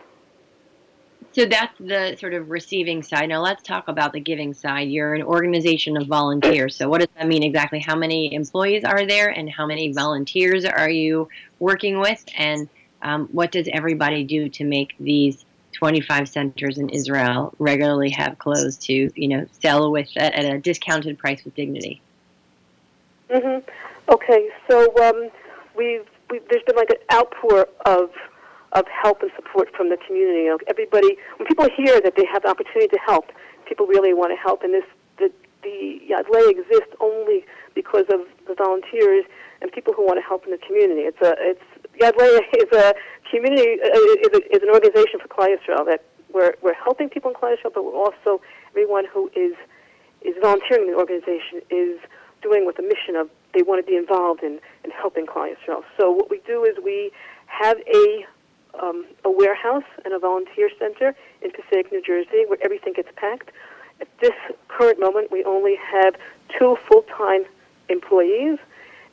So 1.33 1.47
that's 1.47 1.73
the 1.79 2.15
sort 2.21 2.35
of 2.35 2.51
receiving 2.51 3.03
side. 3.03 3.31
Now 3.31 3.41
let's 3.41 3.63
talk 3.63 3.89
about 3.89 4.13
the 4.13 4.21
giving 4.21 4.53
side. 4.53 4.89
You're 4.89 5.15
an 5.15 5.23
organization 5.23 5.97
of 5.97 6.07
volunteers. 6.07 6.77
So 6.77 6.89
what 6.91 7.01
does 7.01 7.09
that 7.17 7.27
mean 7.27 7.43
exactly? 7.43 7.79
How 7.79 7.97
many 7.97 8.35
employees 8.35 8.85
are 8.85 9.07
there 9.07 9.31
and 9.31 9.51
how 9.51 9.67
many 9.67 9.93
volunteers 9.93 10.67
are 10.67 10.91
you 10.91 11.29
working 11.59 12.01
with? 12.01 12.23
And 12.37 12.69
um, 13.01 13.29
what 13.33 13.51
does 13.51 13.67
everybody 13.73 14.25
do 14.25 14.51
to 14.51 14.65
make 14.65 14.95
these 15.01 15.47
25 15.73 16.29
centers 16.29 16.77
in 16.77 16.91
Israel 16.91 17.55
regularly 17.59 18.11
have 18.11 18.39
clothes 18.39 18.77
to, 18.77 19.11
you 19.15 19.29
know, 19.29 19.47
sell 19.61 19.91
with 19.91 20.09
at, 20.17 20.35
at 20.35 20.55
a 20.55 20.59
discounted 20.59 21.19
price 21.19 21.43
with 21.45 21.55
dignity? 21.55 22.03
Mm-hmm. 23.31 23.69
Okay, 24.13 24.51
so 24.69 24.95
um, 25.03 25.31
we've, 25.75 26.05
we've 26.31 26.43
there's 26.51 26.63
been 26.65 26.77
like 26.77 26.91
an 26.91 26.99
outpour 27.11 27.69
of 27.87 28.11
of 28.73 28.87
help 28.89 29.23
and 29.23 29.31
support 29.37 29.69
from 29.77 29.91
the 29.91 29.99
community. 30.07 30.45
You 30.45 30.57
know, 30.57 30.59
everybody, 30.69 31.17
when 31.37 31.47
people 31.47 31.69
hear 31.77 32.01
that 32.01 32.15
they 32.17 32.27
have 32.33 32.43
the 32.43 32.49
opportunity 32.49 32.89
to 32.89 33.01
help, 33.05 33.31
people 33.67 33.87
really 33.87 34.15
want 34.15 34.33
to 34.33 34.37
help. 34.37 34.63
And 34.63 34.75
this 34.75 34.85
the 35.19 35.31
the 35.63 36.01
Yad 36.11 36.29
Leah 36.29 36.51
exists 36.51 36.95
only 37.01 37.45
because 37.75 38.07
of 38.13 38.27
the 38.49 38.55
volunteers 38.55 39.25
and 39.61 39.71
people 39.71 39.93
who 39.93 40.05
want 40.05 40.19
to 40.19 40.27
help 40.27 40.45
in 40.45 40.51
the 40.51 40.59
community. 40.59 41.03
It's 41.03 41.21
a 41.23 41.35
it's 41.39 41.65
Yad 42.01 42.17
Leah 42.17 42.41
is 42.59 42.71
a 42.73 42.95
community 43.31 43.79
uh, 43.81 44.27
is, 44.27 44.33
a, 44.35 44.41
is 44.57 44.63
an 44.63 44.71
organization 44.71 45.21
for 45.21 45.29
Yisrael 45.29 45.87
that 45.87 46.05
we're 46.33 46.55
we're 46.63 46.75
helping 46.75 47.09
people 47.09 47.31
in 47.31 47.37
Yisrael, 47.37 47.73
but 47.75 47.85
we're 47.85 47.97
also 47.97 48.41
everyone 48.71 49.05
who 49.13 49.31
is 49.37 49.55
is 50.23 50.35
volunteering 50.41 50.89
in 50.89 50.93
the 50.93 50.99
organization 50.99 51.61
is 51.71 51.99
doing 52.43 52.67
with 52.67 52.77
the 52.77 52.83
mission 52.83 53.17
of 53.17 53.29
they 53.55 53.63
want 53.63 53.85
to 53.85 53.89
be 53.89 53.97
involved 53.97 54.43
in, 54.43 54.59
in 54.85 54.91
helping 54.91 55.27
Yisrael. 55.27 55.83
So 55.99 56.11
what 56.11 56.31
we 56.31 56.41
do 56.47 56.65
is 56.65 56.77
we 56.83 57.13
have 57.47 57.77
a 57.87 58.27
um, 58.81 59.07
a 59.25 59.31
warehouse 59.31 59.85
and 60.05 60.15
a 60.15 60.19
volunteer 60.19 60.71
center 60.79 61.15
in 61.43 61.51
Passaic, 61.51 61.91
New 61.93 62.03
Jersey, 62.03 62.45
where 62.47 62.59
everything 62.63 62.93
gets 62.95 63.09
packed. 63.17 63.51
At 64.01 64.09
this 64.21 64.33
current 64.69 64.99
moment, 64.99 65.31
we 65.31 65.45
only 65.45 65.77
have 65.77 66.15
two 66.59 66.77
full-time 66.89 67.45
employees, 67.89 68.59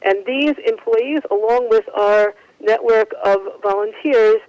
and 0.01 0.25
these 0.25 0.55
employees, 0.65 1.19
along 1.29 1.69
with 1.69 1.85
our 1.95 2.33
network 2.59 3.13
of 3.23 3.39
volunteers 3.61 4.39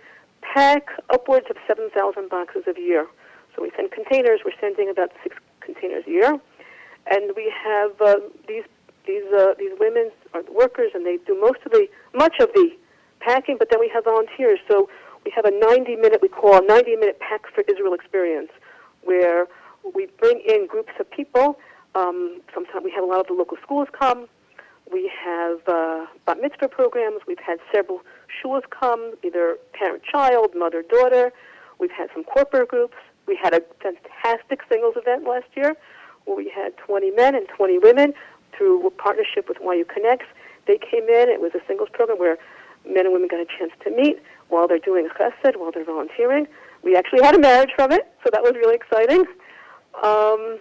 pack 0.42 0.88
upwards 1.10 1.46
of 1.50 1.56
7,000 1.66 2.28
boxes 2.28 2.64
a 2.66 2.80
year. 2.80 3.06
So 3.54 3.62
we 3.62 3.70
send 3.76 3.90
containers. 3.90 4.40
We're 4.44 4.58
sending 4.60 4.88
about 4.88 5.10
six 5.22 5.36
containers 5.60 6.04
a 6.06 6.10
year, 6.10 6.40
and 7.10 7.32
we 7.36 7.52
have 7.64 8.00
uh, 8.00 8.16
these 8.46 8.64
these 9.06 9.24
uh, 9.32 9.54
these 9.58 9.72
women 9.78 10.10
are 10.34 10.42
the 10.42 10.52
workers, 10.52 10.92
and 10.94 11.04
they 11.04 11.18
do 11.26 11.38
most 11.40 11.58
of 11.66 11.72
the 11.72 11.88
much 12.14 12.38
of 12.38 12.50
the 12.54 12.70
packing. 13.20 13.56
But 13.58 13.70
then 13.70 13.80
we 13.80 13.90
have 13.94 14.04
volunteers. 14.04 14.58
So 14.68 14.88
we 15.24 15.32
have 15.34 15.44
a 15.44 15.50
90 15.50 15.96
minute 15.96 16.20
we 16.22 16.28
call 16.28 16.56
a 16.56 16.66
90 16.66 16.96
minute 16.96 17.20
Pack 17.20 17.42
for 17.54 17.62
Israel 17.68 17.94
experience, 17.94 18.50
where 19.02 19.46
we 19.94 20.08
bring 20.18 20.42
in 20.46 20.66
groups 20.66 20.92
of 20.98 21.10
people. 21.10 21.58
Um, 21.94 22.40
sometimes 22.54 22.84
we 22.84 22.90
have 22.92 23.04
a 23.04 23.06
lot 23.06 23.20
of 23.20 23.26
the 23.26 23.34
local 23.34 23.56
schools 23.62 23.88
come. 23.98 24.28
We 24.92 25.10
have 25.24 25.60
uh, 25.68 26.06
bat 26.26 26.38
mitzvah 26.40 26.68
programs. 26.68 27.20
We've 27.26 27.38
had 27.38 27.58
several 27.72 28.00
shuls 28.28 28.62
come, 28.70 29.14
either 29.24 29.56
parent-child, 29.72 30.54
mother-daughter. 30.54 31.32
We've 31.78 31.90
had 31.90 32.08
some 32.12 32.24
corporate 32.24 32.68
groups. 32.68 32.96
We 33.26 33.38
had 33.40 33.54
a 33.54 33.62
fantastic 33.80 34.60
singles 34.68 34.94
event 34.96 35.24
last 35.24 35.46
year 35.54 35.76
where 36.24 36.36
we 36.36 36.50
had 36.54 36.76
20 36.76 37.12
men 37.12 37.34
and 37.34 37.46
20 37.48 37.78
women 37.78 38.14
through 38.56 38.90
partnership 38.98 39.48
with 39.48 39.58
YU 39.60 39.84
Connects. 39.84 40.26
They 40.66 40.78
came 40.78 41.04
in. 41.04 41.28
It 41.28 41.40
was 41.40 41.52
a 41.54 41.60
singles 41.66 41.88
program 41.92 42.18
where 42.18 42.36
men 42.84 43.06
and 43.06 43.12
women 43.12 43.28
got 43.28 43.40
a 43.40 43.46
chance 43.58 43.72
to 43.84 43.90
meet 43.90 44.20
while 44.48 44.66
they're 44.66 44.78
doing 44.78 45.08
chesed, 45.18 45.56
while 45.56 45.70
they're 45.72 45.84
volunteering. 45.84 46.46
We 46.82 46.96
actually 46.96 47.22
had 47.22 47.34
a 47.34 47.38
marriage 47.38 47.70
from 47.76 47.92
it, 47.92 48.08
so 48.24 48.30
that 48.32 48.42
was 48.42 48.52
really 48.54 48.74
exciting. 48.74 49.24
Um, 50.02 50.58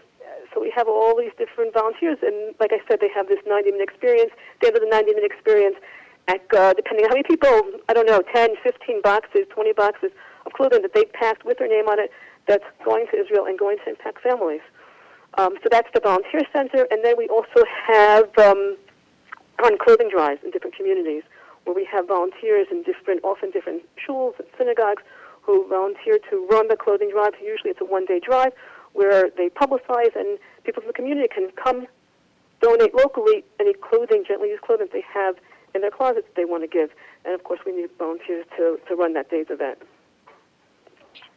so 0.54 0.62
we 0.62 0.72
have 0.76 0.88
all 0.88 1.16
these 1.18 1.32
different 1.38 1.74
volunteers, 1.74 2.18
and 2.22 2.56
like 2.60 2.72
I 2.74 2.80
said, 2.88 3.00
they 3.00 3.10
have 3.16 3.28
this 3.28 3.40
90-minute 3.48 3.82
experience. 3.82 4.32
They 4.62 4.68
have 4.68 4.76
the 4.76 4.82
90-minute 4.82 5.24
experience 5.24 5.76
at, 6.28 6.42
uh, 6.56 6.74
depending 6.74 7.06
on 7.06 7.12
how 7.12 7.16
many 7.16 7.24
people, 7.24 7.80
I 7.88 7.94
don't 7.94 8.08
know, 8.08 8.22
10, 8.34 8.56
15 8.64 9.02
boxes, 9.02 9.46
20 9.50 9.74
boxes 9.74 10.12
of 10.46 10.54
clothing 10.54 10.82
that 10.82 10.94
they 10.94 11.06
packed 11.06 11.46
with 11.46 11.60
their 11.60 11.68
name 11.68 11.88
on 11.88 12.00
it 12.00 12.12
that's 12.48 12.66
going 12.84 13.06
to 13.12 13.18
Israel 13.18 13.46
and 13.46 13.58
going 13.58 13.78
to 13.86 13.90
impact 13.92 14.22
families. 14.22 14.62
Um, 15.38 15.56
so 15.62 15.70
that's 15.70 15.90
the 15.94 16.02
volunteer 16.02 16.42
center, 16.52 16.88
and 16.90 17.06
then 17.06 17.16
we 17.18 17.28
also 17.28 17.64
have 17.88 18.26
um, 18.40 18.78
on 19.64 19.78
clothing 19.78 20.10
drives 20.10 20.42
in 20.44 20.52
different 20.52 20.76
communities 20.76 21.24
where 21.64 21.76
we 21.76 21.86
have 21.92 22.08
volunteers 22.08 22.68
in 22.72 22.84
different, 22.84 23.24
often 23.24 23.52
different 23.52 23.84
shuls 23.98 24.38
and 24.40 24.48
synagogues 24.58 25.04
who 25.42 25.68
volunteer 25.68 26.20
to 26.30 26.48
run 26.50 26.68
the 26.68 26.76
clothing 26.76 27.10
drive. 27.12 27.34
Usually 27.42 27.72
it's 27.72 27.82
a 27.82 27.86
one-day 27.86 28.20
drive 28.20 28.54
where 28.94 29.30
they 29.38 29.50
publicize 29.50 30.16
and 30.16 30.40
people 30.64 30.82
from 30.82 30.88
the 30.88 30.94
community 30.94 31.28
can 31.34 31.50
come 31.52 31.88
donate 32.62 32.94
locally 32.94 33.44
any 33.60 33.74
clothing, 33.74 34.24
gently 34.28 34.50
used 34.50 34.62
clothing 34.62 34.88
they 34.92 35.04
have 35.14 35.36
in 35.74 35.82
their 35.82 35.92
closets 35.92 36.28
that 36.28 36.36
they 36.36 36.46
want 36.46 36.64
to 36.64 36.68
give. 36.68 36.90
And 37.26 37.34
of 37.34 37.44
course, 37.44 37.60
we 37.66 37.76
need 37.76 37.90
volunteers 37.98 38.46
to, 38.58 38.80
to 38.88 38.96
run 38.96 39.14
that 39.14 39.30
day's 39.30 39.48
event. 39.50 39.80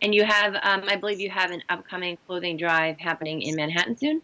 And 0.00 0.14
you 0.14 0.24
have, 0.24 0.54
um, 0.62 0.82
I 0.88 0.96
believe 0.96 1.20
you 1.20 1.30
have 1.30 1.50
an 1.50 1.62
upcoming 1.68 2.18
clothing 2.26 2.56
drive 2.56 2.98
happening 2.98 3.42
in 3.42 3.56
Manhattan 3.56 3.96
soon? 3.96 4.22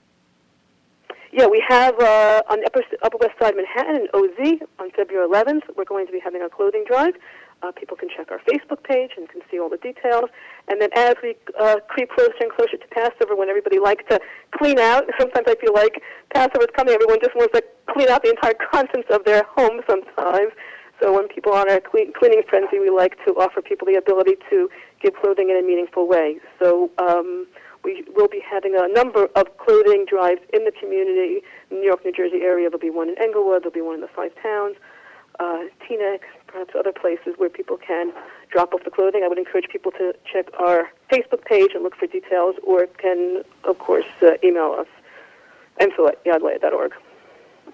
Yeah, 1.38 1.46
we 1.46 1.62
have 1.68 1.94
uh, 2.00 2.42
on 2.50 2.64
upper, 2.66 2.82
upper 3.00 3.16
West 3.18 3.38
Side 3.40 3.54
Manhattan 3.54 3.94
in 3.94 4.08
OZ 4.12 4.58
on 4.80 4.90
February 4.90 5.28
11th. 5.28 5.70
We're 5.76 5.84
going 5.84 6.04
to 6.04 6.10
be 6.10 6.18
having 6.18 6.42
a 6.42 6.48
clothing 6.48 6.82
drive. 6.84 7.14
Uh, 7.62 7.70
people 7.70 7.96
can 7.96 8.08
check 8.08 8.32
our 8.32 8.40
Facebook 8.40 8.82
page 8.82 9.12
and 9.16 9.28
can 9.28 9.42
see 9.48 9.60
all 9.60 9.68
the 9.68 9.76
details. 9.76 10.30
And 10.66 10.82
then 10.82 10.88
as 10.96 11.14
we 11.22 11.36
uh, 11.56 11.76
creep 11.86 12.10
closer 12.10 12.34
and 12.40 12.50
closer 12.50 12.76
to 12.76 12.88
Passover, 12.88 13.36
when 13.36 13.48
everybody 13.48 13.78
likes 13.78 14.02
to 14.10 14.18
clean 14.50 14.80
out, 14.80 15.04
sometimes 15.20 15.46
I 15.46 15.54
feel 15.60 15.72
like 15.72 16.02
Passover's 16.34 16.74
coming, 16.74 16.94
everyone 16.94 17.20
just 17.22 17.36
wants 17.36 17.54
to 17.54 17.62
clean 17.88 18.08
out 18.08 18.24
the 18.24 18.30
entire 18.30 18.54
contents 18.72 19.06
of 19.12 19.24
their 19.24 19.44
home 19.44 19.80
sometimes. 19.88 20.50
So 21.00 21.14
when 21.14 21.28
people 21.28 21.52
are 21.52 21.60
on 21.60 21.70
a 21.70 21.80
clean, 21.80 22.12
cleaning 22.18 22.42
frenzy, 22.50 22.80
we 22.80 22.90
like 22.90 23.14
to 23.26 23.34
offer 23.34 23.62
people 23.62 23.86
the 23.86 23.94
ability 23.94 24.38
to 24.50 24.68
give 25.00 25.14
clothing 25.14 25.50
in 25.50 25.56
a 25.56 25.62
meaningful 25.62 26.08
way. 26.08 26.40
So 26.60 26.90
um, 26.98 27.46
we 27.84 28.04
will 28.14 28.28
be 28.28 28.40
having 28.40 28.74
a 28.76 28.88
number 28.88 29.28
of 29.36 29.56
clothing 29.58 30.04
drives 30.08 30.40
in 30.52 30.64
the 30.64 30.72
community, 30.72 31.42
New 31.70 31.82
York, 31.82 32.04
New 32.04 32.12
Jersey 32.12 32.42
area. 32.42 32.68
There'll 32.68 32.80
be 32.80 32.90
one 32.90 33.08
in 33.08 33.18
Englewood. 33.18 33.62
There'll 33.62 33.72
be 33.72 33.80
one 33.80 33.94
in 33.94 34.00
the 34.00 34.08
five 34.08 34.32
towns, 34.42 34.76
uh, 35.40 35.64
Teaneck, 35.86 36.20
perhaps 36.46 36.74
other 36.78 36.92
places 36.92 37.34
where 37.36 37.48
people 37.48 37.76
can 37.76 38.12
drop 38.50 38.74
off 38.74 38.84
the 38.84 38.90
clothing. 38.90 39.22
I 39.24 39.28
would 39.28 39.38
encourage 39.38 39.68
people 39.68 39.92
to 39.92 40.14
check 40.30 40.46
our 40.58 40.90
Facebook 41.12 41.44
page 41.44 41.70
and 41.74 41.82
look 41.82 41.96
for 41.96 42.06
details, 42.06 42.56
or 42.62 42.86
can, 42.86 43.42
of 43.64 43.78
course, 43.78 44.06
uh, 44.22 44.32
email 44.42 44.76
us, 44.78 44.88
info 45.80 46.08
at 46.08 46.24
yadleah.org. 46.24 46.92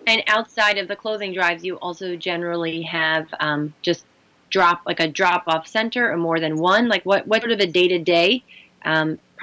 And 0.06 0.22
outside 0.26 0.78
of 0.78 0.88
the 0.88 0.96
clothing 0.96 1.32
drives, 1.32 1.64
you 1.64 1.76
also 1.76 2.16
generally 2.16 2.82
have 2.82 3.26
um, 3.40 3.72
just 3.80 4.04
drop 4.50 4.82
like 4.86 5.00
a 5.00 5.08
drop 5.08 5.44
off 5.46 5.66
center 5.66 6.10
or 6.12 6.16
more 6.16 6.38
than 6.38 6.58
one. 6.58 6.88
Like 6.88 7.04
what 7.04 7.26
what 7.26 7.40
sort 7.40 7.52
of 7.52 7.60
a 7.60 7.66
day 7.66 7.88
to 7.88 7.98
day 7.98 8.44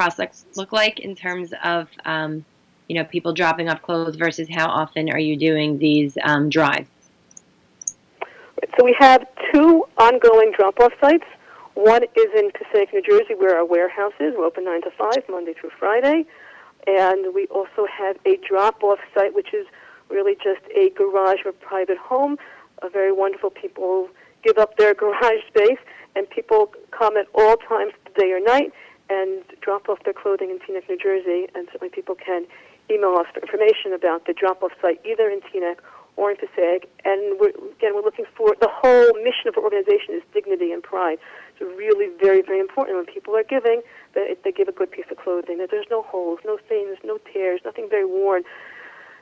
process 0.02 0.46
look 0.56 0.72
like 0.72 1.00
in 1.00 1.14
terms 1.14 1.54
of 1.64 1.88
um, 2.06 2.44
you 2.88 2.96
know 2.96 3.04
people 3.04 3.34
dropping 3.34 3.70
off 3.70 3.82
clothes 3.84 4.16
versus 4.16 4.48
how 4.50 4.68
often 4.68 5.12
are 5.12 5.20
you 5.20 5.38
doing 5.38 5.78
these 5.78 6.18
um, 6.24 6.50
drives? 6.50 6.90
So 8.78 8.84
we 8.84 8.96
have 9.00 9.28
two 9.52 9.86
ongoing 9.98 10.54
drop 10.58 10.80
off 10.80 10.94
sites. 11.00 11.26
One 11.76 12.04
is 12.04 12.30
in 12.36 12.50
Passaic, 12.52 12.94
New 12.94 13.02
Jersey, 13.02 13.36
where 13.36 13.56
our 13.58 13.66
warehouse 13.66 14.14
is. 14.20 14.34
We're 14.38 14.46
open 14.46 14.66
9 14.66 14.82
to 14.84 14.92
5, 14.92 15.12
Monday 15.30 15.54
through 15.54 15.72
Friday. 15.80 16.26
And 16.88 17.34
we 17.34 17.48
also 17.48 17.86
have 17.92 18.18
a 18.26 18.38
drop 18.38 18.84
off 18.84 19.00
site, 19.16 19.34
which 19.34 19.54
is 19.54 19.66
really 20.10 20.36
just 20.36 20.62
a 20.76 20.90
garage 20.92 21.40
or 21.46 21.54
private 21.54 21.98
home. 21.98 22.38
A 22.82 22.90
very 22.90 23.12
wonderful 23.12 23.50
people 23.50 24.10
give 24.44 24.58
up 24.58 24.78
their 24.78 24.94
garage 25.02 25.44
space, 25.48 25.82
and 26.16 26.30
people 26.30 26.74
come 26.92 27.18
at 27.18 27.28
all 27.34 27.56
times, 27.58 27.94
day 28.18 28.32
or 28.32 28.40
night, 28.40 28.72
and 29.12 29.44
drop 29.60 29.90
off 29.90 30.00
their 30.06 30.14
clothing 30.14 30.50
in 30.50 30.60
Teaneck, 30.60 30.88
New 30.88 30.98
Jersey. 30.98 31.52
And 31.54 31.68
certainly 31.72 31.90
people 31.90 32.16
can 32.16 32.48
email 32.90 33.16
us 33.20 33.28
for 33.34 33.42
information 33.42 33.92
about 33.92 34.26
the 34.26 34.34
drop 34.34 34.64
off 34.64 34.72
site 34.82 35.02
either 35.06 35.30
in 35.30 35.42
Teaneck 35.42 35.84
or 36.16 36.32
in 36.32 36.38
Passaic. 36.38 36.90
And 37.04 37.40
we're, 37.40 37.52
again, 37.76 37.92
we're 37.96 38.08
looking 38.08 38.26
for 38.36 38.56
the 38.60 38.70
whole 38.72 39.12
mission 39.20 39.48
of 39.48 39.58
our 39.58 39.64
organization 39.64 40.16
is 40.16 40.24
dignity 40.34 40.72
and 40.72 40.82
pride. 40.82 41.20
It's 41.52 41.62
really 41.62 42.08
very, 42.22 42.42
very 42.42 42.60
important 42.60 42.98
when 42.98 43.06
people 43.06 43.36
are 43.36 43.44
giving 43.44 43.82
that 44.16 44.38
they 44.44 44.52
give 44.52 44.68
a 44.68 44.72
good 44.72 44.92
piece 44.92 45.06
of 45.12 45.18
clothing, 45.18 45.58
that 45.60 45.72
there's 45.72 45.88
no 45.92 46.02
holes, 46.04 46.40
no 46.46 46.58
stains, 46.66 46.98
no 47.04 47.20
tears, 47.32 47.62
nothing 47.66 47.88
very 47.90 48.06
worn. 48.06 48.44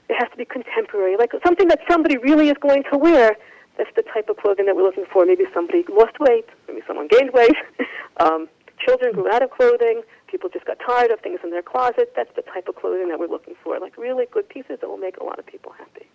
It 0.09 0.15
has 0.17 0.29
to 0.31 0.37
be 0.37 0.45
contemporary, 0.45 1.17
like 1.17 1.31
something 1.45 1.67
that 1.67 1.81
somebody 1.89 2.17
really 2.17 2.49
is 2.49 2.57
going 2.59 2.83
to 2.91 2.97
wear. 2.97 3.37
That's 3.77 3.89
the 3.95 4.03
type 4.13 4.27
of 4.27 4.37
clothing 4.37 4.65
that 4.65 4.75
we're 4.75 4.83
looking 4.83 5.05
for. 5.05 5.25
Maybe 5.25 5.45
somebody 5.53 5.85
lost 5.87 6.19
weight, 6.19 6.45
maybe 6.67 6.81
someone 6.85 7.07
gained 7.07 7.31
weight. 7.31 7.55
um, 8.17 8.49
children 8.85 9.13
grew 9.13 9.31
out 9.31 9.43
of 9.43 9.51
clothing. 9.51 10.01
People 10.27 10.49
just 10.49 10.65
got 10.65 10.77
tired 10.85 11.11
of 11.11 11.19
things 11.19 11.39
in 11.43 11.51
their 11.51 11.61
closet. 11.61 12.13
That's 12.15 12.33
the 12.35 12.43
type 12.43 12.67
of 12.67 12.75
clothing 12.75 13.09
that 13.09 13.19
we're 13.19 13.27
looking 13.27 13.55
for. 13.63 13.79
Like 13.79 13.97
really 13.97 14.25
good 14.31 14.47
pieces 14.49 14.77
that 14.81 14.87
will 14.87 14.97
make 14.97 15.17
a 15.17 15.23
lot 15.23 15.39
of 15.39 15.45
people 15.45 15.73
happy. 15.77 16.07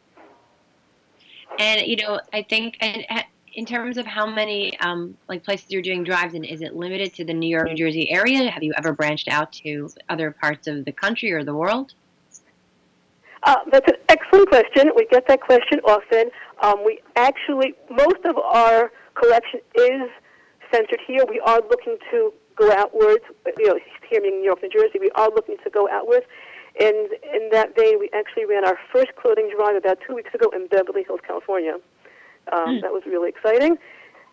And 1.59 1.83
you 1.87 1.97
know, 1.97 2.21
I 2.33 2.43
think 2.43 2.77
and 2.81 3.05
in 3.55 3.65
terms 3.65 3.97
of 3.97 4.07
how 4.07 4.27
many 4.27 4.79
um, 4.81 5.17
like 5.29 5.45
places 5.45 5.67
you're 5.71 5.83
doing 5.83 6.05
drives 6.05 6.35
in, 6.35 6.45
is 6.45 6.61
it 6.61 6.75
limited 6.75 7.15
to 7.15 7.25
the 7.25 7.33
New 7.33 7.49
York, 7.49 7.69
New 7.69 7.77
Jersey 7.77 8.11
area? 8.11 8.51
Have 8.51 8.63
you 8.63 8.73
ever 8.77 8.93
branched 8.93 9.29
out 9.29 9.53
to 9.65 9.89
other 10.09 10.31
parts 10.31 10.67
of 10.67 10.85
the 10.85 10.93
country 10.93 11.31
or 11.33 11.45
the 11.45 11.55
world? 11.55 11.95
Uh, 13.45 13.57
that's 13.71 13.87
an 13.89 13.99
excellent 14.09 14.49
question. 14.49 14.91
We 14.97 15.07
get 15.11 15.29
that 15.29 15.41
question 15.41 15.81
often. 15.85 16.31
Um, 16.63 16.83
we 16.85 17.01
actually, 17.15 17.75
most 17.91 18.25
of 18.25 18.39
our 18.39 18.91
collection 19.15 19.61
is 19.75 20.11
centered 20.73 21.01
here. 21.07 21.25
We 21.29 21.41
are 21.41 21.61
looking 21.71 21.99
to 22.11 22.33
go 22.57 22.71
outwards. 22.73 23.25
You 23.59 23.69
know, 23.69 23.79
here 24.09 24.25
in 24.25 24.41
New 24.41 24.45
York, 24.45 24.63
New 24.63 24.71
Jersey, 24.71 24.99
we 25.01 25.11
are 25.15 25.31
looking 25.31 25.57
to 25.65 25.71
go 25.71 25.89
outwards. 25.91 26.27
And 26.81 27.09
in 27.33 27.51
that 27.53 27.77
vein, 27.77 28.01
we 28.01 28.11
actually 28.13 28.47
ran 28.47 28.65
our 28.65 28.79
first 28.93 29.15
clothing 29.17 29.51
drive 29.55 29.77
about 29.77 29.99
two 30.07 30.15
weeks 30.15 30.35
ago 30.35 30.51
in 30.51 30.67
Beverly 30.67 31.05
Hills, 31.05 31.21
California. 31.27 31.75
Um, 32.53 32.79
mm. 32.79 32.83
That 32.83 32.93
was 32.93 33.03
really 33.07 33.29
exciting. 33.29 33.79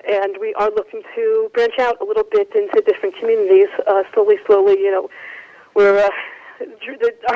And 0.10 0.38
we 0.42 0.54
are 0.56 0.72
looking 0.72 1.04
to 1.16 1.50
branch 1.54 1.78
out 1.80 2.02
a 2.02 2.06
little 2.06 2.26
bit 2.32 2.50
into 2.56 2.82
different 2.82 3.16
communities 3.18 3.70
uh, 3.88 4.02
slowly, 4.14 4.38
slowly. 4.48 4.80
You 4.80 4.92
know, 4.92 5.10
we're 5.76 6.00
uh, 6.00 6.10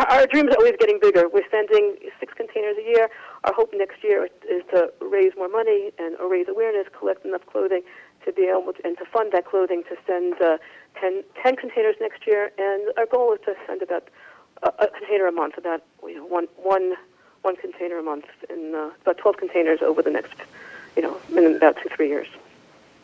our 0.10 0.25
dreams 0.27 0.50
are 0.51 0.58
always 0.58 0.75
getting 0.80 1.00
bigger. 1.00 1.30
We're 1.32 1.48
sending 1.51 1.96
six 2.20 2.34
containers 2.34 2.77
a 2.77 2.84
year. 2.84 3.10
Our 3.44 3.54
hope 3.54 3.72
next 3.74 4.04
year 4.04 4.27
is 4.50 4.63
to 4.74 4.92
raise 5.01 5.34
more 5.38 5.50
money 5.50 5.92
and 6.00 6.15
raise 6.30 6.48
awareness, 6.50 6.88
collect 6.98 7.25
enough 7.25 7.46
clothing 7.46 7.82
to 8.25 8.34
be 8.34 8.44
able 8.44 8.74
to, 8.74 8.86
and 8.86 8.98
to 8.98 9.05
fund 9.05 9.32
that 9.32 9.46
clothing 9.46 9.84
to 9.89 9.96
send 10.05 10.41
uh, 10.41 10.58
10, 11.00 11.24
10 11.41 11.55
containers 11.55 11.96
next 12.01 12.27
year. 12.27 12.51
And 12.58 12.91
our 12.98 13.05
goal 13.05 13.34
is 13.34 13.39
to 13.46 13.55
send 13.67 13.82
about 13.82 14.10
a, 14.63 14.67
a 14.79 14.88
container 14.88 15.27
a 15.27 15.32
month, 15.32 15.58
about 15.58 15.84
you 16.03 16.15
know, 16.15 16.25
one, 16.25 16.48
one, 16.58 16.96
one 17.44 17.55
container 17.55 17.98
a 17.98 18.03
month, 18.03 18.25
and 18.50 18.75
uh, 18.75 18.89
about 19.01 19.17
12 19.17 19.38
containers 19.38 19.82
over 19.82 20.01
the 20.01 20.12
next, 20.12 20.36
you 20.96 21.01
know, 21.01 21.17
in 21.29 21.55
about 21.55 21.77
two, 21.82 21.89
three 21.96 22.10
years 22.10 22.27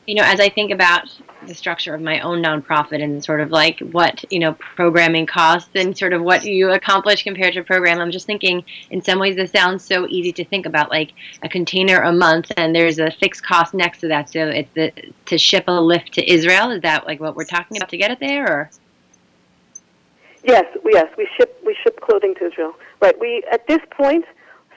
you 0.07 0.15
know, 0.15 0.23
as 0.23 0.39
I 0.39 0.49
think 0.49 0.71
about 0.71 1.09
the 1.47 1.53
structure 1.53 1.93
of 1.93 2.01
my 2.01 2.19
own 2.19 2.41
nonprofit 2.43 3.03
and 3.03 3.23
sort 3.23 3.39
of 3.39 3.51
like 3.51 3.79
what, 3.79 4.23
you 4.31 4.39
know, 4.39 4.53
programming 4.53 5.25
costs 5.25 5.69
and 5.75 5.97
sort 5.97 6.13
of 6.13 6.21
what 6.21 6.43
you 6.43 6.71
accomplish 6.71 7.23
compared 7.23 7.53
to 7.53 7.63
program, 7.63 7.99
I'm 7.99 8.11
just 8.11 8.25
thinking 8.27 8.63
in 8.89 9.01
some 9.01 9.19
ways 9.19 9.35
this 9.35 9.51
sounds 9.51 9.83
so 9.83 10.07
easy 10.07 10.31
to 10.33 10.45
think 10.45 10.65
about, 10.65 10.89
like 10.89 11.13
a 11.43 11.49
container 11.49 12.01
a 12.01 12.11
month 12.11 12.51
and 12.57 12.75
there's 12.75 12.99
a 12.99 13.11
fixed 13.11 13.43
cost 13.43 13.73
next 13.73 13.99
to 13.99 14.07
that. 14.07 14.29
So 14.31 14.47
it's 14.47 14.73
the, 14.73 14.91
to 15.27 15.37
ship 15.37 15.65
a 15.67 15.71
lift 15.71 16.13
to 16.13 16.31
Israel. 16.31 16.71
Is 16.71 16.81
that 16.81 17.05
like 17.05 17.19
what 17.19 17.35
we're 17.35 17.45
talking 17.45 17.77
about 17.77 17.89
to 17.89 17.97
get 17.97 18.11
it 18.11 18.19
there 18.19 18.45
or? 18.45 18.69
Yes, 20.43 20.65
yes, 20.85 21.07
we 21.17 21.27
ship 21.37 21.61
we 21.63 21.75
ship 21.83 21.99
clothing 22.01 22.33
to 22.35 22.47
Israel. 22.47 22.73
Right. 22.99 23.17
We 23.19 23.43
at 23.51 23.67
this 23.67 23.81
point, 23.91 24.25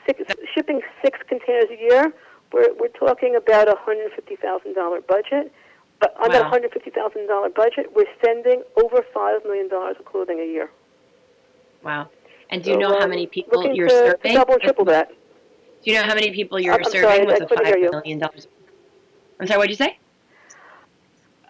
six, 0.06 0.22
shipping 0.54 0.82
six 1.02 1.18
containers 1.26 1.70
a 1.70 1.80
year 1.80 2.12
we're, 2.54 2.72
we're 2.78 2.88
talking 2.88 3.34
about 3.36 3.68
a 3.68 3.74
$150,000 3.74 5.06
budget. 5.06 5.52
But 6.00 6.14
on 6.16 6.30
wow. 6.30 6.50
that 6.50 6.72
$150,000 6.72 7.54
budget, 7.54 7.86
we're 7.94 8.04
sending 8.24 8.62
over 8.76 9.04
$5 9.14 9.44
million 9.44 9.68
of 9.72 10.04
clothing 10.04 10.40
a 10.40 10.44
year. 10.44 10.70
Wow. 11.82 12.08
And 12.50 12.62
do 12.62 12.70
you 12.70 12.76
so, 12.76 12.80
know 12.80 12.98
how 12.98 13.06
many 13.06 13.26
people 13.26 13.74
you're 13.74 13.88
to, 13.88 13.94
serving? 13.94 14.34
Double, 14.34 14.58
triple 14.58 14.84
that. 14.86 15.08
Do 15.08 15.90
you 15.90 15.96
know 15.96 16.04
how 16.04 16.14
many 16.14 16.30
people 16.32 16.60
you're 16.60 16.74
I'm 16.74 16.84
serving 16.84 17.26
sorry, 17.26 17.26
with 17.26 17.42
a 17.42 17.54
$5 17.54 17.90
million? 17.90 18.22
I'm 19.40 19.46
sorry, 19.46 19.58
what 19.58 19.68
did 19.68 19.70
you 19.70 19.86
say? 19.86 19.98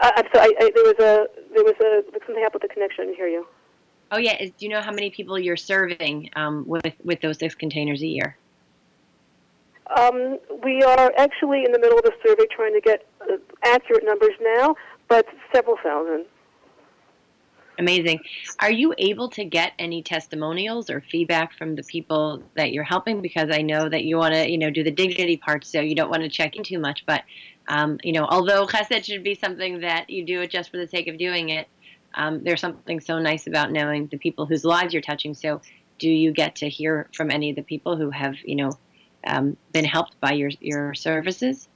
Uh, 0.00 0.10
I'm 0.16 0.24
sorry, 0.34 0.54
I, 0.60 0.64
I, 0.64 0.70
there 0.74 0.84
was 0.84 0.98
a, 0.98 1.26
there 1.54 1.64
was 1.64 1.74
a, 1.80 2.02
something 2.24 2.42
happened 2.42 2.62
with 2.62 2.70
the 2.70 2.74
connection, 2.74 3.04
I 3.04 3.06
didn't 3.06 3.16
hear 3.16 3.28
you. 3.28 3.46
Oh 4.10 4.18
yeah, 4.18 4.36
Is, 4.40 4.50
do 4.50 4.66
you 4.66 4.68
know 4.68 4.80
how 4.80 4.92
many 4.92 5.10
people 5.10 5.38
you're 5.38 5.56
serving 5.56 6.30
um, 6.36 6.66
with, 6.66 6.94
with 7.04 7.20
those 7.20 7.38
six 7.38 7.54
containers 7.54 8.02
a 8.02 8.06
year? 8.06 8.36
Um, 9.96 10.38
we 10.62 10.82
are 10.82 11.12
actually 11.18 11.64
in 11.64 11.72
the 11.72 11.78
middle 11.78 11.98
of 11.98 12.04
a 12.04 12.12
survey 12.26 12.46
trying 12.50 12.72
to 12.72 12.80
get 12.80 13.06
uh, 13.20 13.36
accurate 13.64 14.04
numbers 14.04 14.32
now, 14.40 14.74
but 15.08 15.26
several 15.52 15.76
thousand. 15.82 16.26
Amazing. 17.78 18.20
Are 18.60 18.70
you 18.70 18.94
able 18.98 19.28
to 19.30 19.44
get 19.44 19.72
any 19.78 20.02
testimonials 20.02 20.90
or 20.90 21.00
feedback 21.00 21.52
from 21.58 21.74
the 21.74 21.82
people 21.82 22.42
that 22.54 22.72
you're 22.72 22.84
helping? 22.84 23.20
Because 23.20 23.48
I 23.50 23.62
know 23.62 23.88
that 23.88 24.04
you 24.04 24.16
want 24.16 24.34
to, 24.34 24.48
you 24.48 24.58
know, 24.58 24.70
do 24.70 24.84
the 24.84 24.92
dignity 24.92 25.36
part, 25.36 25.64
so 25.64 25.80
you 25.80 25.94
don't 25.94 26.10
want 26.10 26.22
to 26.22 26.28
check 26.28 26.54
in 26.54 26.62
too 26.62 26.78
much. 26.78 27.04
But, 27.04 27.24
um, 27.68 27.98
you 28.04 28.12
know, 28.12 28.26
although 28.26 28.66
chesed 28.66 29.04
should 29.04 29.24
be 29.24 29.34
something 29.34 29.80
that 29.80 30.08
you 30.08 30.24
do 30.24 30.40
it 30.42 30.50
just 30.50 30.70
for 30.70 30.76
the 30.76 30.86
sake 30.86 31.08
of 31.08 31.18
doing 31.18 31.48
it, 31.48 31.66
um, 32.14 32.44
there's 32.44 32.60
something 32.60 33.00
so 33.00 33.18
nice 33.18 33.48
about 33.48 33.72
knowing 33.72 34.06
the 34.06 34.18
people 34.18 34.46
whose 34.46 34.64
lives 34.64 34.92
you're 34.92 35.02
touching. 35.02 35.34
So, 35.34 35.60
do 35.98 36.08
you 36.08 36.32
get 36.32 36.56
to 36.56 36.68
hear 36.68 37.08
from 37.12 37.30
any 37.30 37.50
of 37.50 37.56
the 37.56 37.62
people 37.62 37.96
who 37.96 38.10
have, 38.10 38.34
you 38.44 38.56
know, 38.56 38.70
um, 39.26 39.56
been 39.72 39.84
helped 39.84 40.20
by 40.20 40.32
your 40.32 40.50
your 40.60 40.94
services? 40.94 41.68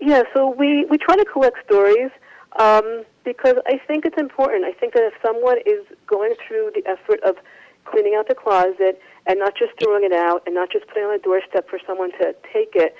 Yeah. 0.00 0.22
So 0.32 0.50
we 0.50 0.84
we 0.86 0.98
try 0.98 1.16
to 1.16 1.24
collect 1.24 1.64
stories. 1.64 2.10
Um, 2.56 3.04
because 3.24 3.56
I 3.66 3.80
think 3.86 4.04
it's 4.04 4.18
important. 4.18 4.64
I 4.64 4.72
think 4.72 4.92
that 4.94 5.02
if 5.02 5.14
someone 5.22 5.58
is 5.66 5.84
going 6.06 6.34
through 6.46 6.70
the 6.74 6.86
effort 6.86 7.20
of 7.24 7.36
cleaning 7.84 8.14
out 8.16 8.28
the 8.28 8.34
closet 8.34 9.00
and 9.26 9.38
not 9.38 9.56
just 9.56 9.72
throwing 9.82 10.04
it 10.04 10.12
out 10.12 10.42
and 10.46 10.54
not 10.54 10.70
just 10.70 10.86
putting 10.88 11.04
it 11.04 11.06
on 11.06 11.14
a 11.14 11.18
doorstep 11.18 11.68
for 11.68 11.78
someone 11.86 12.12
to 12.12 12.34
take 12.52 12.72
it 12.74 12.94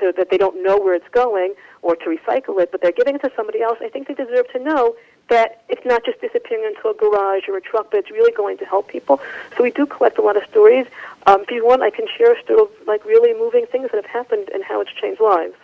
so 0.00 0.12
that 0.16 0.30
they 0.30 0.36
don't 0.36 0.62
know 0.62 0.76
where 0.76 0.94
it's 0.94 1.08
going 1.12 1.54
or 1.82 1.96
to 1.96 2.04
recycle 2.06 2.60
it, 2.60 2.70
but 2.70 2.82
they're 2.82 2.92
giving 2.92 3.16
it 3.16 3.22
to 3.22 3.30
somebody 3.36 3.62
else, 3.62 3.78
I 3.80 3.88
think 3.88 4.08
they 4.08 4.14
deserve 4.14 4.48
to 4.52 4.58
know 4.58 4.94
that 5.28 5.62
it's 5.68 5.84
not 5.84 6.04
just 6.04 6.20
disappearing 6.20 6.64
into 6.64 6.88
a 6.88 6.94
garage 6.94 7.48
or 7.48 7.56
a 7.56 7.60
truck, 7.60 7.90
but 7.90 7.98
it's 7.98 8.10
really 8.10 8.32
going 8.32 8.58
to 8.58 8.64
help 8.64 8.88
people. 8.88 9.20
So 9.56 9.64
we 9.64 9.70
do 9.70 9.86
collect 9.86 10.18
a 10.18 10.22
lot 10.22 10.36
of 10.36 10.44
stories. 10.48 10.86
Um, 11.26 11.42
if 11.42 11.50
you 11.50 11.66
want, 11.66 11.82
I 11.82 11.90
can 11.90 12.06
share 12.16 12.34
a 12.34 12.42
story 12.42 12.60
of 12.60 12.70
like 12.86 13.04
really 13.04 13.32
moving 13.34 13.66
things 13.66 13.90
that 13.92 13.96
have 13.96 14.10
happened 14.10 14.48
and 14.54 14.62
how 14.62 14.80
it's 14.80 14.92
changed 14.92 15.20
lives. 15.20 15.54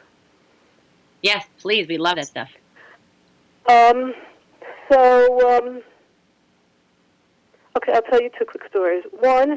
Yes, 1.22 1.46
please. 1.60 1.86
We 1.86 1.98
love 1.98 2.16
that 2.16 2.26
stuff. 2.26 2.50
Um, 3.68 4.14
so, 4.90 5.56
um, 5.56 5.82
okay, 7.76 7.92
I'll 7.92 8.02
tell 8.02 8.20
you 8.20 8.30
two 8.36 8.44
quick 8.44 8.66
stories. 8.68 9.04
One, 9.20 9.52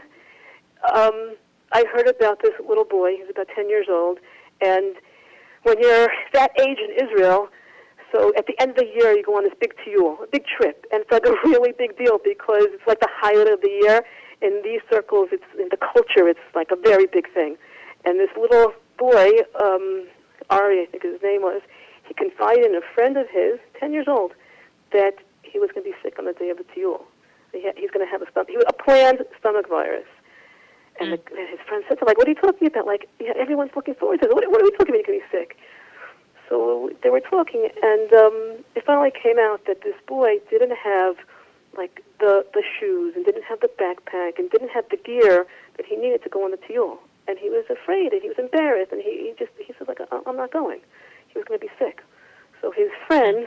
um, 0.93 1.35
I 1.71 1.83
heard 1.91 2.07
about 2.07 2.41
this 2.43 2.53
little 2.67 2.85
boy. 2.85 3.15
He's 3.17 3.29
about 3.29 3.47
10 3.55 3.67
years 3.67 3.87
old. 3.89 4.19
And 4.61 4.95
when 5.63 5.79
you're 5.79 6.09
that 6.33 6.51
age 6.59 6.77
in 6.77 6.91
Israel, 7.03 7.49
so 8.11 8.33
at 8.37 8.47
the 8.47 8.59
end 8.61 8.71
of 8.71 8.77
the 8.77 8.85
year, 8.85 9.11
you 9.11 9.23
go 9.23 9.37
on 9.37 9.43
this 9.43 9.53
big 9.59 9.73
tiyul, 9.77 10.21
a 10.23 10.27
big 10.27 10.45
trip. 10.45 10.85
And 10.91 11.01
it's 11.01 11.11
like 11.11 11.25
a 11.25 11.35
really 11.47 11.73
big 11.77 11.97
deal 11.97 12.19
because 12.23 12.67
it's 12.71 12.87
like 12.87 12.99
the 12.99 13.09
highlight 13.11 13.51
of 13.51 13.61
the 13.61 13.71
year. 13.83 14.01
In 14.41 14.61
these 14.63 14.81
circles, 14.91 15.29
it's 15.31 15.45
in 15.57 15.69
the 15.71 15.77
culture, 15.77 16.27
it's 16.27 16.43
like 16.53 16.69
a 16.71 16.75
very 16.75 17.07
big 17.07 17.31
thing. 17.33 17.57
And 18.03 18.19
this 18.19 18.29
little 18.37 18.73
boy, 18.97 19.29
um, 19.63 20.07
Ari, 20.49 20.83
I 20.83 20.85
think 20.85 21.03
his 21.03 21.21
name 21.23 21.41
was, 21.41 21.61
he 22.03 22.13
confided 22.13 22.65
in 22.65 22.75
a 22.75 22.85
friend 22.93 23.17
of 23.17 23.27
his, 23.31 23.57
10 23.79 23.93
years 23.93 24.07
old, 24.07 24.33
that 24.91 25.15
he 25.41 25.57
was 25.57 25.71
going 25.73 25.83
to 25.85 25.91
be 25.91 25.97
sick 26.03 26.19
on 26.19 26.25
the 26.25 26.33
day 26.33 26.49
of 26.49 26.57
the. 26.57 26.65
He 26.75 26.83
he's 27.77 27.89
going 27.91 28.05
to 28.05 28.11
have 28.11 28.21
a, 28.21 28.29
stomach, 28.29 28.49
he, 28.49 28.59
a 28.59 28.73
planned 28.73 29.23
stomach 29.39 29.67
virus. 29.69 30.05
And, 30.99 31.09
mm. 31.09 31.25
the, 31.25 31.39
and 31.39 31.49
his 31.49 31.59
friend 31.65 31.83
said 31.87 31.95
to 31.95 32.01
him, 32.03 32.07
like, 32.07 32.17
what 32.17 32.27
are 32.27 32.31
you 32.31 32.39
talking 32.39 32.67
about? 32.67 32.85
Like, 32.85 33.07
yeah, 33.19 33.33
everyone's 33.39 33.71
looking 33.75 33.95
forward 33.95 34.21
to 34.21 34.27
this. 34.27 34.35
What, 34.35 34.43
what 34.51 34.61
are 34.61 34.65
we 34.65 34.71
talking 34.71 34.93
about? 34.93 35.07
You're 35.07 35.15
going 35.15 35.23
to 35.23 35.27
be 35.31 35.37
sick. 35.37 35.57
So 36.49 36.91
they 37.01 37.09
were 37.09 37.21
talking, 37.21 37.69
and 37.81 38.13
um, 38.13 38.63
it 38.75 38.85
finally 38.85 39.11
came 39.11 39.39
out 39.39 39.65
that 39.65 39.81
this 39.81 39.95
boy 40.07 40.37
didn't 40.49 40.75
have, 40.77 41.17
like, 41.77 42.03
the, 42.19 42.45
the 42.53 42.63
shoes 42.79 43.13
and 43.15 43.25
didn't 43.25 43.43
have 43.43 43.59
the 43.61 43.69
backpack 43.79 44.37
and 44.37 44.49
didn't 44.51 44.69
have 44.69 44.85
the 44.89 44.97
gear 44.97 45.47
that 45.77 45.85
he 45.85 45.95
needed 45.95 46.23
to 46.23 46.29
go 46.29 46.45
on 46.45 46.51
the 46.51 46.57
Tiyul. 46.57 46.97
And 47.27 47.39
he 47.39 47.49
was 47.49 47.65
afraid 47.69 48.13
and 48.13 48.21
he 48.21 48.27
was 48.27 48.37
embarrassed, 48.37 48.91
and 48.91 49.01
he, 49.01 49.09
he 49.09 49.33
just, 49.37 49.51
he 49.57 49.73
said, 49.77 49.87
like, 49.87 49.99
I'm 50.11 50.37
not 50.37 50.51
going 50.51 50.81
he 51.35 51.39
was 51.39 51.45
going 51.45 51.59
to 51.59 51.65
be 51.67 51.71
sick. 51.77 52.01
So 52.61 52.71
his 52.71 52.89
friend 53.05 53.45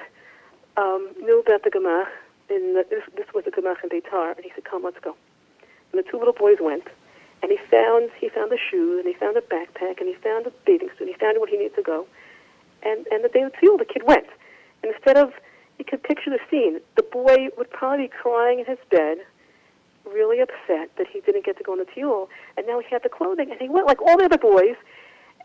um, 0.77 1.09
knew 1.19 1.41
about 1.41 1.65
the 1.65 1.71
Gemach, 1.71 2.07
and 2.51 2.77
this, 2.77 3.03
this 3.17 3.27
was 3.35 3.45
the 3.45 3.51
Gemach 3.51 3.83
in 3.83 3.89
Beitar, 3.89 4.37
and 4.37 4.45
he 4.45 4.53
said, 4.55 4.65
come, 4.65 4.85
let's 4.85 5.01
go. 5.01 5.17
And 5.91 6.05
the 6.05 6.09
two 6.09 6.19
little 6.19 6.35
boys 6.35 6.59
went, 6.61 6.85
and 7.43 7.51
he 7.51 7.59
found 7.71 8.11
he 8.21 8.29
found 8.29 8.53
the 8.53 8.59
shoes, 8.59 9.03
and 9.03 9.09
he 9.09 9.19
found 9.19 9.37
a 9.37 9.41
backpack, 9.41 9.99
and 9.99 10.07
he 10.07 10.15
found 10.15 10.47
a 10.47 10.53
bathing 10.67 10.91
suit, 10.91 11.09
and 11.09 11.09
he 11.09 11.15
found 11.15 11.41
where 11.41 11.49
he 11.49 11.57
needed 11.57 11.75
to 11.77 11.83
go. 11.83 12.07
And, 12.83 13.07
and 13.11 13.25
the 13.25 13.29
day 13.29 13.43
of 13.43 13.53
the 13.53 13.77
the 13.79 13.85
kid 13.85 14.03
went. 14.07 14.27
And 14.83 14.93
instead 14.95 15.17
of, 15.17 15.33
you 15.79 15.85
could 15.85 16.03
picture 16.03 16.31
the 16.31 16.39
scene, 16.51 16.81
the 16.97 17.03
boy 17.03 17.49
would 17.57 17.71
probably 17.71 18.07
be 18.07 18.13
crying 18.23 18.61
in 18.61 18.67
his 18.67 18.79
bed, 18.91 19.19
really 20.05 20.41
upset 20.41 20.91
that 20.97 21.07
he 21.13 21.21
didn't 21.21 21.45
get 21.45 21.57
to 21.59 21.65
go 21.65 21.73
on 21.73 21.79
the 21.79 21.85
Tiyul, 21.85 22.29
and 22.57 22.67
now 22.67 22.81
he 22.81 22.87
had 22.91 23.03
the 23.03 23.09
clothing, 23.09 23.51
and 23.51 23.61
he 23.61 23.69
went 23.69 23.87
like 23.87 24.01
all 24.01 24.17
the 24.17 24.25
other 24.25 24.39
boys, 24.39 24.77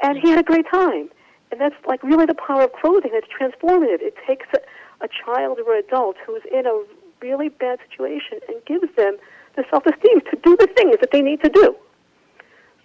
and 0.02 0.18
he 0.18 0.30
had 0.30 0.40
a 0.40 0.44
great 0.44 0.66
time. 0.70 1.10
And 1.52 1.62
that's 1.62 1.76
like 1.88 2.02
really 2.02 2.26
the 2.26 2.34
power 2.36 2.64
of 2.64 2.74
clothing. 2.74 3.12
It's 3.14 3.28
transformative. 3.28 4.02
It 4.02 4.16
takes 4.26 4.48
a, 4.56 5.06
a 5.06 5.08
child 5.08 5.60
or 5.60 5.76
an 5.76 5.84
adult 5.88 6.16
who's 6.26 6.42
in 6.52 6.66
a 6.66 6.84
really 7.22 7.50
bad 7.50 7.80
situation 7.90 8.40
and 8.48 8.64
gives 8.66 8.94
them 8.96 9.18
the 9.56 9.64
self-esteem 9.70 10.22
to 10.22 10.38
do 10.44 10.58
the 10.58 10.68
things 10.76 10.96
that 11.00 11.12
they 11.12 11.22
need 11.22 11.42
to 11.44 11.50
do. 11.50 11.76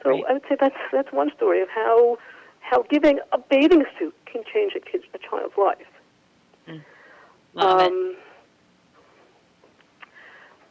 So 0.03 0.11
right. 0.11 0.25
I 0.29 0.33
would 0.35 0.43
say 0.49 0.57
that's 0.61 0.77
that's 0.93 1.13
one 1.13 1.31
story 1.35 1.63
of 1.63 1.69
how 1.75 2.19
how 2.71 2.83
giving 2.91 3.19
a 3.33 3.39
bathing 3.39 3.85
suit 3.99 4.15
can 4.27 4.43
change 4.53 4.73
a 4.77 4.81
kid's 4.81 5.05
a 5.15 5.19
child's 5.19 5.57
life. 5.57 5.79
Mm. 6.69 6.85
Love 7.55 7.81
um, 7.81 7.93
it. 7.93 8.19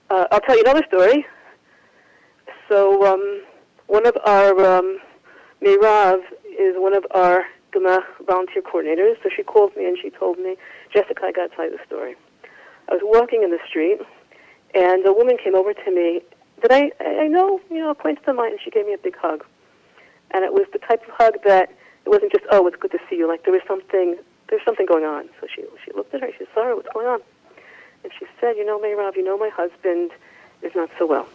Uh, 0.10 0.25
I'll 0.31 0.39
tell 0.41 0.55
you 0.55 0.63
another 0.63 0.86
story. 0.88 1.25
So 2.69 3.05
um, 3.05 3.43
one 3.88 4.05
of 4.05 4.15
our 4.25 4.77
um, 4.77 4.99
Mirav 5.62 6.19
is 6.45 6.75
one 6.77 6.95
of 6.95 7.05
our 7.12 7.45
Gemach 7.73 8.03
volunteer 8.25 8.62
coordinators. 8.62 9.15
So 9.23 9.29
she 9.36 9.43
called 9.43 9.75
me 9.75 9.86
and 9.86 9.97
she 10.01 10.10
told 10.12 10.38
me, 10.38 10.55
Jessica, 10.93 11.25
I 11.25 11.31
got 11.31 11.49
to 11.49 11.55
tell 11.55 11.65
you 11.65 11.71
the 11.71 11.83
story. 11.86 12.15
I 12.89 12.93
was 12.93 13.01
walking 13.03 13.43
in 13.43 13.51
the 13.51 13.60
street, 13.67 13.99
and 14.73 15.05
a 15.05 15.12
woman 15.12 15.38
came 15.43 15.55
over 15.55 15.73
to 15.73 15.91
me 15.91 16.21
that 16.62 16.71
I, 16.71 16.91
I 17.03 17.27
know, 17.27 17.60
you 17.69 17.79
know, 17.79 17.89
acquaintance 17.89 18.25
of 18.27 18.36
mine, 18.36 18.51
and 18.51 18.60
she 18.63 18.69
gave 18.69 18.86
me 18.86 18.93
a 18.93 18.97
big 18.97 19.17
hug. 19.17 19.43
And 20.31 20.45
it 20.45 20.53
was 20.53 20.65
the 20.71 20.79
type 20.79 21.03
of 21.03 21.13
hug 21.17 21.33
that 21.43 21.69
it 22.08 22.10
wasn't 22.10 22.32
just, 22.32 22.46
oh, 22.52 22.65
it's 22.67 22.78
good 22.78 22.91
to 22.91 23.00
see 23.10 23.17
you. 23.17 23.28
Like 23.28 23.43
there 23.43 23.54
was 23.54 23.63
something, 23.67 24.17
there's 24.50 24.63
something 24.63 24.86
going 24.86 25.04
on. 25.04 25.30
So 25.41 25.48
she, 25.54 25.63
she 25.84 25.91
looked 25.93 26.13
at 26.13 26.22
her. 26.22 26.32
She 26.32 26.39
said, 26.39 26.48
Sarah, 26.56 26.76
what's 26.76 26.89
going 26.93 27.08
on? 27.08 27.22
And 28.04 28.13
she 28.17 28.26
said, 28.39 28.56
you 28.56 28.65
know, 28.65 28.80
Mayrav, 28.80 29.15
you 29.15 29.24
know, 29.24 29.38
my 29.38 29.50
husband 29.50 30.12
is 30.62 30.74
not 30.74 30.89
so 30.98 31.06
well. 31.06 31.28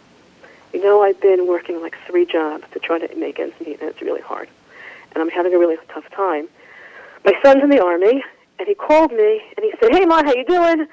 You 0.73 0.81
know, 0.81 1.03
I've 1.03 1.21
been 1.21 1.47
working 1.47 1.79
like 1.81 1.95
three 2.07 2.25
jobs 2.25 2.63
to 2.71 2.79
try 2.79 2.97
to 2.97 3.15
make 3.15 3.39
ends 3.39 3.53
meet, 3.59 3.79
and 3.79 3.89
it's 3.89 4.01
really 4.01 4.21
hard 4.21 4.49
and 5.13 5.21
I'm 5.21 5.29
having 5.29 5.53
a 5.53 5.59
really 5.59 5.77
tough 5.89 6.09
time. 6.11 6.47
My 7.25 7.33
son's 7.43 7.63
in 7.63 7.69
the 7.69 7.83
army, 7.83 8.23
and 8.59 8.67
he 8.67 8.75
called 8.75 9.11
me 9.11 9.41
and 9.55 9.63
he 9.63 9.73
said, 9.79 9.91
"Hey, 9.93 10.05
Ma, 10.05 10.23
how 10.23 10.33
you 10.33 10.45
doing?" 10.45 10.87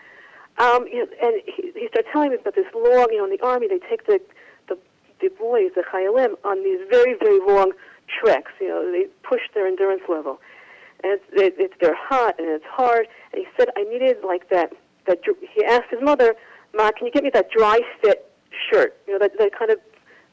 Um, 0.59 0.87
you 0.87 1.07
know, 1.07 1.09
and 1.23 1.43
he, 1.47 1.73
he 1.75 1.89
started 1.89 2.11
telling 2.13 2.31
me 2.31 2.37
about 2.37 2.55
this 2.55 2.67
long, 2.75 3.09
you 3.11 3.19
know, 3.19 3.25
in 3.25 3.31
the 3.31 3.41
army 3.43 3.69
they 3.69 3.79
take 3.79 4.07
the 4.07 4.21
the, 4.69 4.79
the 5.21 5.29
boys, 5.39 5.73
the 5.75 5.83
chayalim, 5.83 6.37
on 6.45 6.63
these 6.63 6.81
very 6.89 7.15
very 7.15 7.41
long 7.41 7.73
treks. 8.19 8.53
You 8.61 8.69
know, 8.69 8.91
they 8.91 9.07
push 9.23 9.41
their 9.55 9.67
endurance 9.67 10.03
level, 10.09 10.41
and 11.03 11.19
it's, 11.33 11.57
it, 11.59 11.73
they're 11.81 11.97
hot 11.97 12.39
and 12.39 12.49
it's 12.49 12.65
hard. 12.71 13.07
And 13.33 13.43
he 13.43 13.47
said, 13.57 13.69
"I 13.77 13.85
needed 13.85 14.19
like 14.25 14.49
that." 14.51 14.73
That 15.07 15.21
he 15.25 15.65
asked 15.65 15.91
his 15.91 16.01
mother, 16.03 16.35
"Ma, 16.75 16.91
can 16.93 17.07
you 17.07 17.13
get 17.13 17.25
me 17.25 17.31
that 17.35 17.51
dry 17.51 17.81
fit 18.03 18.31
shirt? 18.71 18.97
You 19.07 19.15
know, 19.15 19.19
that 19.21 19.39
that 19.39 19.53
kind 19.59 19.71
of 19.71 19.79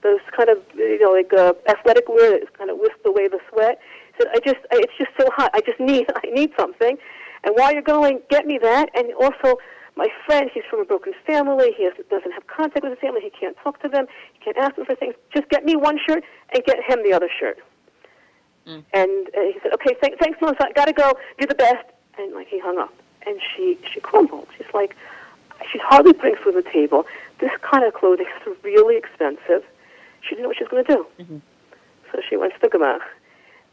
those 0.04 0.20
kind 0.36 0.50
of 0.50 0.58
you 0.76 1.00
know 1.00 1.12
like 1.12 1.32
uh, 1.34 1.54
athletic 1.70 2.08
wear 2.08 2.32
that 2.32 2.58
kind 2.58 2.70
of 2.70 2.78
whisk 2.78 2.98
away 3.06 3.28
the 3.28 3.40
sweat. 3.50 3.80
He 4.16 4.24
said, 4.24 4.32
I 4.34 4.40
just 4.40 4.66
I, 4.72 4.78
it's 4.78 4.94
just 4.98 5.12
so 5.20 5.30
hot. 5.36 5.52
I 5.54 5.62
just 5.62 5.80
need 5.80 6.08
I 6.16 6.28
need 6.30 6.52
something. 6.58 6.98
And 7.44 7.56
while 7.56 7.72
you're 7.72 7.82
going, 7.82 8.20
get 8.30 8.46
me 8.46 8.60
that. 8.62 8.90
And 8.96 9.14
also, 9.14 9.58
my 9.98 10.08
friend, 10.26 10.50
he's 10.54 10.64
from 10.70 10.80
a 10.80 10.86
broken 10.86 11.14
family. 11.26 11.74
He 11.76 11.84
has, 11.84 11.94
doesn't 12.10 12.32
have 12.32 12.48
contact 12.48 12.84
with 12.84 12.92
his 12.92 13.00
family. 13.00 13.22
He 13.22 13.30
can't 13.30 13.58
talk 13.58 13.82
to 13.82 13.90
them. 13.90 14.08
He 14.34 14.40
can't 14.40 14.58
ask 14.58 14.76
them 14.76 14.86
for 14.86 14.96
things. 14.96 15.16
Just 15.34 15.50
get 15.50 15.66
me 15.66 15.76
one 15.76 16.00
shirt 16.08 16.24
and 16.54 16.64
get 16.64 16.78
him 16.84 17.04
the 17.04 17.14
other 17.14 17.30
shirt. 17.40 17.60
Mm. 18.68 18.84
And 18.94 19.28
uh, 19.30 19.42
he 19.42 19.58
said, 19.62 19.74
okay, 19.74 19.96
th- 20.02 20.18
thanks, 20.20 20.40
Melissa. 20.40 20.68
I 20.68 20.72
gotta 20.74 20.94
go. 20.94 21.14
You're 21.40 21.48
the 21.48 21.56
best. 21.56 21.86
And 22.18 22.34
like 22.34 22.48
he 22.48 22.60
hung 22.60 22.78
up. 22.78 22.94
And 23.26 23.40
she 23.56 23.78
she 23.92 24.00
crumbled. 24.00 24.48
She's 24.58 24.68
like, 24.74 24.96
she's 25.72 25.82
hardly 25.82 26.14
putting 26.14 26.36
food 26.38 26.56
on 26.56 26.64
the 26.64 26.70
table. 26.70 27.06
This 27.40 27.52
kind 27.62 27.84
of 27.84 27.94
clothing 27.94 28.28
is 28.46 28.58
really 28.64 28.98
expensive 28.98 29.64
she 30.28 30.36
didn't 30.36 30.44
know 30.44 30.50
what 30.50 30.58
she 30.58 30.64
was 30.64 30.72
going 30.72 30.86
to 30.86 30.94
do. 30.94 31.08
Mm-hmm. 31.20 31.38
So 32.12 32.22
she 32.28 32.38
went 32.38 32.54
to 32.54 32.60
the 32.60 32.68
Gemach. 32.68 33.02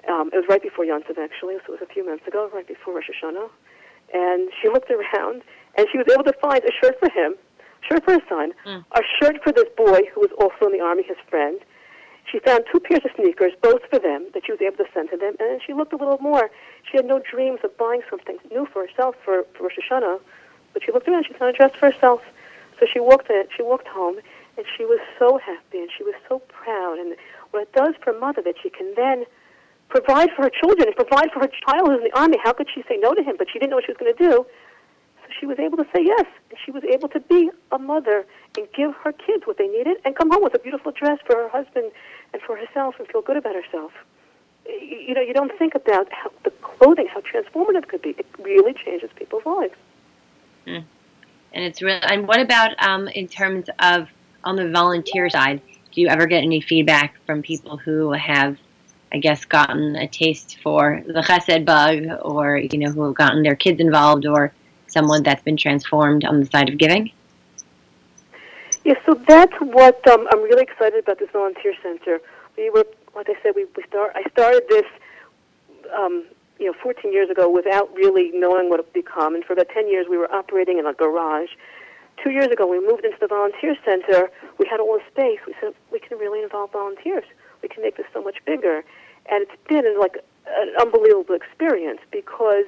Um, 0.09 0.31
it 0.33 0.37
was 0.37 0.45
right 0.49 0.63
before 0.63 0.85
Yontif, 0.85 1.19
actually, 1.19 1.57
so 1.67 1.73
it 1.73 1.81
was 1.81 1.83
a 1.83 1.93
few 1.93 2.07
months 2.07 2.27
ago, 2.27 2.51
right 2.53 2.67
before 2.67 2.95
Rosh 2.95 3.11
Hashanah. 3.11 3.49
And 4.13 4.51
she 4.61 4.69
looked 4.69 4.91
around, 4.91 5.43
and 5.77 5.87
she 5.91 5.99
was 5.99 6.07
able 6.13 6.25
to 6.25 6.33
find 6.41 6.63
a 6.65 6.73
shirt 6.81 6.99
for 6.99 7.09
him, 7.11 7.35
shirt 7.89 8.05
for 8.05 8.15
his 8.15 8.23
son, 8.29 8.53
mm. 8.67 8.85
a 8.93 9.03
shirt 9.19 9.43
for 9.43 9.53
this 9.53 9.69
boy 9.77 10.01
who 10.15 10.21
was 10.21 10.31
also 10.39 10.67
in 10.67 10.79
the 10.79 10.85
army, 10.85 11.03
his 11.03 11.17
friend. 11.29 11.61
She 12.31 12.39
found 12.41 12.65
two 12.73 12.81
pairs 12.81 13.03
of 13.05 13.11
sneakers, 13.17 13.53
both 13.63 13.83
for 13.91 13.99
them, 13.99 14.27
that 14.33 14.47
she 14.47 14.53
was 14.53 14.61
able 14.61 14.79
to 14.79 14.87
send 14.95 15.11
to 15.11 15.17
them. 15.17 15.37
And 15.39 15.51
then 15.51 15.61
she 15.65 15.75
looked 15.75 15.93
a 15.93 15.97
little 15.97 16.19
more. 16.19 16.51
She 16.91 16.97
had 16.97 17.05
no 17.07 17.21
dreams 17.21 17.61
of 17.63 17.77
buying 17.77 18.01
something 18.09 18.39
new 18.51 18.67
for 18.67 18.87
herself 18.87 19.15
for, 19.25 19.45
for 19.55 19.65
Rosh 19.65 19.79
Hashanah, 19.79 20.21
but 20.73 20.83
she 20.83 20.91
looked 20.91 21.07
around. 21.07 21.27
She 21.27 21.35
found 21.35 21.55
a 21.55 21.57
dress 21.57 21.73
for 21.79 21.91
herself. 21.93 22.23
So 22.81 22.87
she 22.91 22.99
walked 22.99 23.31
in. 23.31 23.45
She 23.55 23.63
walked 23.63 23.87
home, 23.89 24.17
and 24.57 24.67
she 24.77 24.85
was 24.85 25.01
so 25.19 25.39
happy 25.39 25.79
and 25.79 25.91
she 25.97 26.03
was 26.03 26.15
so 26.29 26.41
proud. 26.49 26.99
And 26.99 27.15
what 27.51 27.63
it 27.63 27.73
does 27.73 27.95
for 28.03 28.11
a 28.11 28.19
mother 28.19 28.43
that 28.43 28.57
she 28.63 28.71
can 28.71 28.93
then 28.97 29.25
provide 29.89 30.31
for 30.35 30.43
her 30.43 30.51
children 30.51 30.89
and 30.89 30.97
provide 30.97 31.31
for 31.33 31.41
her 31.41 31.51
child 31.67 31.89
who's 31.89 31.99
in 31.99 32.05
the 32.05 32.19
army. 32.19 32.39
How 32.43 32.53
could 32.53 32.69
she 32.73 32.83
say 32.89 32.97
no 32.99 33.15
to 33.15 33.23
him? 33.23 33.37
But 33.39 33.49
she 33.53 33.59
didn't 33.59 33.71
know 33.71 33.77
what 33.77 33.85
she 33.87 33.93
was 33.93 33.99
going 33.99 34.15
to 34.15 34.19
do. 34.19 34.47
She 35.39 35.47
was 35.47 35.59
able 35.59 35.77
to 35.79 35.87
say 35.95 36.03
yes, 36.05 36.27
she 36.65 36.71
was 36.71 36.85
able 36.85 37.09
to 37.09 37.21
be 37.21 37.51
a 37.73 37.79
mother 37.79 38.25
and 38.57 38.69
give 38.75 38.95
her 39.03 39.13
kids 39.13 39.47
what 39.47 39.59
they 39.59 39.67
needed, 39.67 39.97
and 40.05 40.15
come 40.15 40.31
home 40.31 40.43
with 40.43 40.55
a 40.55 40.59
beautiful 40.59 40.93
dress 40.93 41.19
for 41.27 41.37
her 41.37 41.49
husband 41.49 41.91
and 42.33 42.43
for 42.43 42.57
herself, 42.57 42.95
and 42.99 43.09
feel 43.09 43.23
good 43.23 43.37
about 43.37 43.55
herself. 43.55 43.93
You 44.67 45.15
know, 45.15 45.21
you 45.21 45.35
don't 45.35 45.57
think 45.59 45.75
about 45.75 46.11
how 46.13 46.31
the 46.45 46.51
clothing, 46.51 47.07
how 47.13 47.21
transformative 47.21 47.85
it 47.85 47.89
could 47.89 48.03
be. 48.03 48.11
It 48.11 48.27
really 48.39 48.73
changes 48.73 49.11
people's 49.17 49.45
lives. 49.45 49.75
Mm. 50.67 50.85
And 51.53 51.65
it's 51.65 51.83
real. 51.83 51.99
And 52.03 52.27
what 52.27 52.41
about 52.41 52.71
um, 52.83 53.09
in 53.09 53.29
terms 53.29 53.67
of 53.81 54.09
on 54.45 54.57
the 54.57 54.71
volunteer 54.71 55.29
side? 55.29 55.61
Do 55.93 56.01
you 56.01 56.09
ever 56.09 56.27
get 56.27 56.43
any 56.43 56.61
feedback 56.61 57.15
from 57.27 57.43
people 57.43 57.77
who 57.77 58.13
have 58.13 58.57
I 59.15 59.19
guess, 59.19 59.45
gotten 59.45 59.95
a 59.95 60.09
taste 60.09 60.59
for 60.61 61.01
the 61.07 61.21
chesed 61.21 61.65
bug, 61.65 62.19
or 62.23 62.59
you 62.59 62.79
know, 62.79 62.91
who 62.91 63.05
have 63.05 63.15
gotten 63.15 63.45
their 63.45 63.55
kids 63.55 63.81
involved, 63.81 64.27
or 64.27 64.53
someone 64.95 65.23
that's 65.23 65.43
been 65.43 65.57
transformed 65.57 66.25
on 66.25 66.41
the 66.41 66.47
side 66.47 66.69
of 66.71 66.79
giving? 66.79 67.13
Yeah, 68.85 68.95
so 69.05 69.15
that's 69.29 69.55
what 69.61 70.07
um, 70.09 70.27
I'm 70.31 70.43
really 70.43 70.63
excited 70.63 71.05
about 71.05 71.19
this 71.19 71.29
volunteer 71.33 71.75
center. 71.83 72.21
We 72.57 72.71
were, 72.71 72.87
like 73.15 73.29
I 73.29 73.35
said, 73.43 73.53
we, 73.57 73.67
we 73.77 73.83
start. 73.89 74.13
I 74.15 74.23
started 74.31 74.63
this, 74.69 74.87
um, 75.95 76.25
you 76.59 76.67
know, 76.67 76.75
14 76.83 77.13
years 77.13 77.29
ago 77.29 77.51
without 77.51 77.95
really 77.95 78.31
knowing 78.33 78.71
what 78.71 78.81
it 78.81 78.87
would 78.87 79.05
become, 79.05 79.35
and 79.35 79.45
for 79.45 79.53
about 79.55 79.69
10 79.69 79.91
years 79.91 80.07
we 80.09 80.17
were 80.17 80.33
operating 80.33 80.79
in 80.79 80.87
a 80.87 80.95
garage. 80.95 81.51
Two 82.23 82.31
years 82.31 82.47
ago, 82.47 82.67
we 82.67 82.79
moved 82.81 83.05
into 83.05 83.19
the 83.21 83.27
volunteer 83.27 83.77
center. 83.85 84.31
We 84.59 84.67
had 84.71 84.79
all 84.81 84.99
the 84.99 85.05
space. 85.11 85.41
We 85.47 85.55
said 85.61 85.75
we 85.91 85.99
can 85.99 86.17
really 86.17 86.43
involve 86.43 86.71
volunteers. 86.73 87.25
We 87.61 87.69
can 87.69 87.83
make 87.83 87.97
this 87.97 88.07
so 88.15 88.23
much 88.23 88.37
bigger 88.47 88.85
and 89.27 89.43
it's 89.43 89.69
been 89.69 89.99
like 89.99 90.19
an 90.47 90.73
unbelievable 90.81 91.35
experience 91.35 92.01
because 92.11 92.67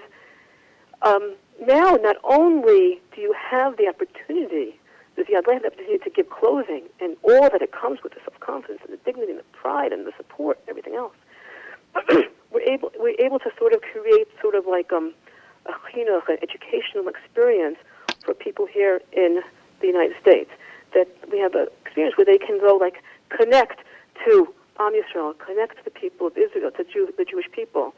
um, 1.03 1.35
now 1.61 1.97
not 1.97 2.17
only 2.25 3.01
do 3.15 3.21
you 3.21 3.35
have 3.35 3.77
the 3.77 3.89
opportunity, 3.89 4.79
the 5.17 5.25
the 5.25 5.37
opportunity 5.37 5.99
to 5.99 6.11
give 6.11 6.29
clothing 6.31 6.85
and 7.01 7.17
all 7.23 7.49
that 7.51 7.63
it 7.63 7.73
comes 7.73 8.03
with 8.03 8.13
the 8.13 8.21
self-confidence 8.25 8.81
and 8.85 8.93
the 8.93 9.03
dignity 9.05 9.33
and 9.33 9.41
the 9.41 9.45
pride 9.53 9.93
and 9.93 10.07
the 10.07 10.13
support 10.17 10.59
and 10.61 10.69
everything 10.69 10.95
else, 10.95 11.15
we're 12.53 12.61
able 12.61 12.93
we're 12.99 13.19
able 13.19 13.39
to 13.39 13.51
sort 13.59 13.73
of 13.73 13.81
create 13.81 14.29
sort 14.41 14.55
of 14.55 14.67
like 14.67 14.93
um, 14.93 15.15
a 15.67 15.73
chinuch, 15.91 16.29
an 16.29 16.39
educational 16.43 17.09
experience 17.09 17.79
for 18.25 18.35
people 18.35 18.67
here 18.67 19.01
in 19.13 19.41
the 19.81 19.87
United 19.87 20.17
States. 20.21 20.51
That 20.95 21.09
we 21.31 21.39
have 21.39 21.55
an 21.55 21.69
experience 21.85 22.17
where 22.17 22.25
they 22.25 22.39
can 22.39 22.61
go 22.61 22.77
like 22.77 23.03
connect 23.31 23.81
to 24.25 24.53
Am 24.79 24.93
Yisrael, 24.93 25.39
connect 25.39 25.79
to 25.79 25.85
the 25.85 25.91
people 25.91 26.27
of 26.27 26.37
Israel, 26.37 26.71
to 26.71 26.85
Jew, 26.85 27.09
the 27.17 27.25
Jewish 27.25 27.51
people. 27.51 27.95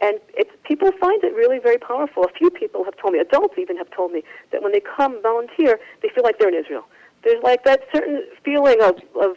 And 0.00 0.18
it's, 0.36 0.50
people 0.64 0.90
find 1.00 1.22
it 1.22 1.34
really 1.34 1.58
very 1.58 1.78
powerful. 1.78 2.24
A 2.24 2.32
few 2.36 2.50
people 2.50 2.84
have 2.84 2.96
told 2.96 3.14
me, 3.14 3.20
adults 3.20 3.54
even 3.58 3.76
have 3.76 3.90
told 3.90 4.12
me, 4.12 4.22
that 4.50 4.62
when 4.62 4.72
they 4.72 4.80
come 4.80 5.22
volunteer, 5.22 5.78
they 6.02 6.08
feel 6.08 6.24
like 6.24 6.38
they're 6.38 6.48
in 6.48 6.54
Israel. 6.54 6.84
There's 7.22 7.42
like 7.42 7.64
that 7.64 7.82
certain 7.94 8.24
feeling 8.44 8.82
of, 8.82 8.96
of, 9.20 9.36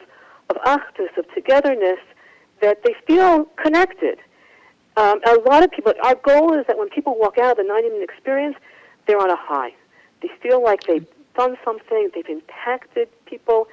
of 0.50 0.56
achdus, 0.66 1.16
of 1.18 1.26
togetherness, 1.34 2.00
that 2.62 2.84
they 2.84 2.96
feel 3.06 3.46
connected. 3.64 4.18
Um, 4.98 5.22
a 5.28 5.36
lot 5.48 5.64
of 5.64 5.72
people, 5.72 5.94
our 6.04 6.16
goal 6.16 6.54
is 6.60 6.66
that 6.68 6.78
when 6.78 6.90
people 6.90 7.18
walk 7.18 7.38
out 7.38 7.52
of 7.52 7.58
the 7.58 7.64
90 7.64 7.90
minute 7.90 8.10
experience, 8.10 8.56
they're 9.06 9.20
on 9.20 9.30
a 9.30 9.38
high. 9.38 9.74
They 10.22 10.30
feel 10.42 10.62
like 10.64 10.84
they've 10.84 11.06
done 11.36 11.56
something, 11.64 12.10
they've 12.16 12.28
impacted 12.28 13.08
people, 13.26 13.68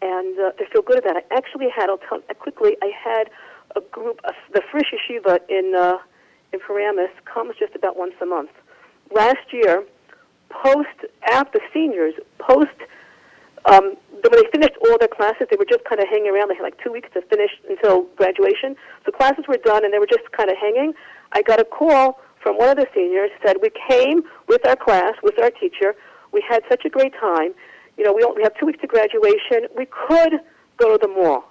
and 0.00 0.38
uh, 0.40 0.52
they 0.58 0.64
feel 0.72 0.80
good 0.82 0.98
about 0.98 1.16
it. 1.16 1.26
I 1.30 1.36
actually 1.36 1.68
had, 1.68 1.90
I'll 1.90 1.98
tell 1.98 2.20
quickly, 2.38 2.76
I 2.82 2.90
had 2.96 3.30
a 3.76 3.80
group, 3.80 4.20
the 4.52 4.62
Frisch 4.70 4.92
Yeshiva 4.92 5.38
in, 5.48 5.74
uh, 5.76 5.98
in 6.52 6.60
Paramus 6.60 7.10
comes 7.24 7.54
just 7.58 7.74
about 7.74 7.96
once 7.96 8.14
a 8.20 8.26
month. 8.26 8.50
Last 9.14 9.52
year, 9.52 9.84
post, 10.50 10.88
after 11.30 11.58
seniors, 11.72 12.14
post, 12.38 12.68
um, 13.66 13.96
when 14.10 14.42
they 14.42 14.50
finished 14.52 14.74
all 14.86 14.96
their 14.98 15.08
classes, 15.08 15.46
they 15.50 15.56
were 15.56 15.68
just 15.68 15.84
kind 15.84 16.00
of 16.00 16.08
hanging 16.08 16.32
around. 16.32 16.48
They 16.48 16.56
had 16.56 16.62
like 16.62 16.82
two 16.82 16.92
weeks 16.92 17.08
to 17.14 17.22
finish 17.22 17.50
until 17.68 18.04
graduation. 18.16 18.76
So 19.04 19.12
classes 19.12 19.44
were 19.48 19.58
done 19.64 19.84
and 19.84 19.92
they 19.92 19.98
were 19.98 20.10
just 20.10 20.30
kind 20.32 20.50
of 20.50 20.56
hanging. 20.56 20.94
I 21.32 21.42
got 21.42 21.60
a 21.60 21.64
call 21.64 22.20
from 22.42 22.56
one 22.56 22.70
of 22.70 22.76
the 22.76 22.86
seniors, 22.94 23.30
said, 23.44 23.56
we 23.60 23.70
came 23.88 24.22
with 24.48 24.66
our 24.66 24.76
class, 24.76 25.12
with 25.22 25.38
our 25.42 25.50
teacher. 25.50 25.94
We 26.32 26.42
had 26.48 26.62
such 26.70 26.84
a 26.84 26.88
great 26.88 27.12
time 27.20 27.52
you 28.00 28.06
know, 28.06 28.14
we, 28.14 28.24
we 28.34 28.42
have 28.42 28.56
two 28.58 28.64
weeks 28.64 28.80
to 28.80 28.86
graduation. 28.86 29.68
We 29.76 29.84
could 29.84 30.40
go 30.78 30.96
to 30.96 30.98
the 31.00 31.06
mall. 31.06 31.44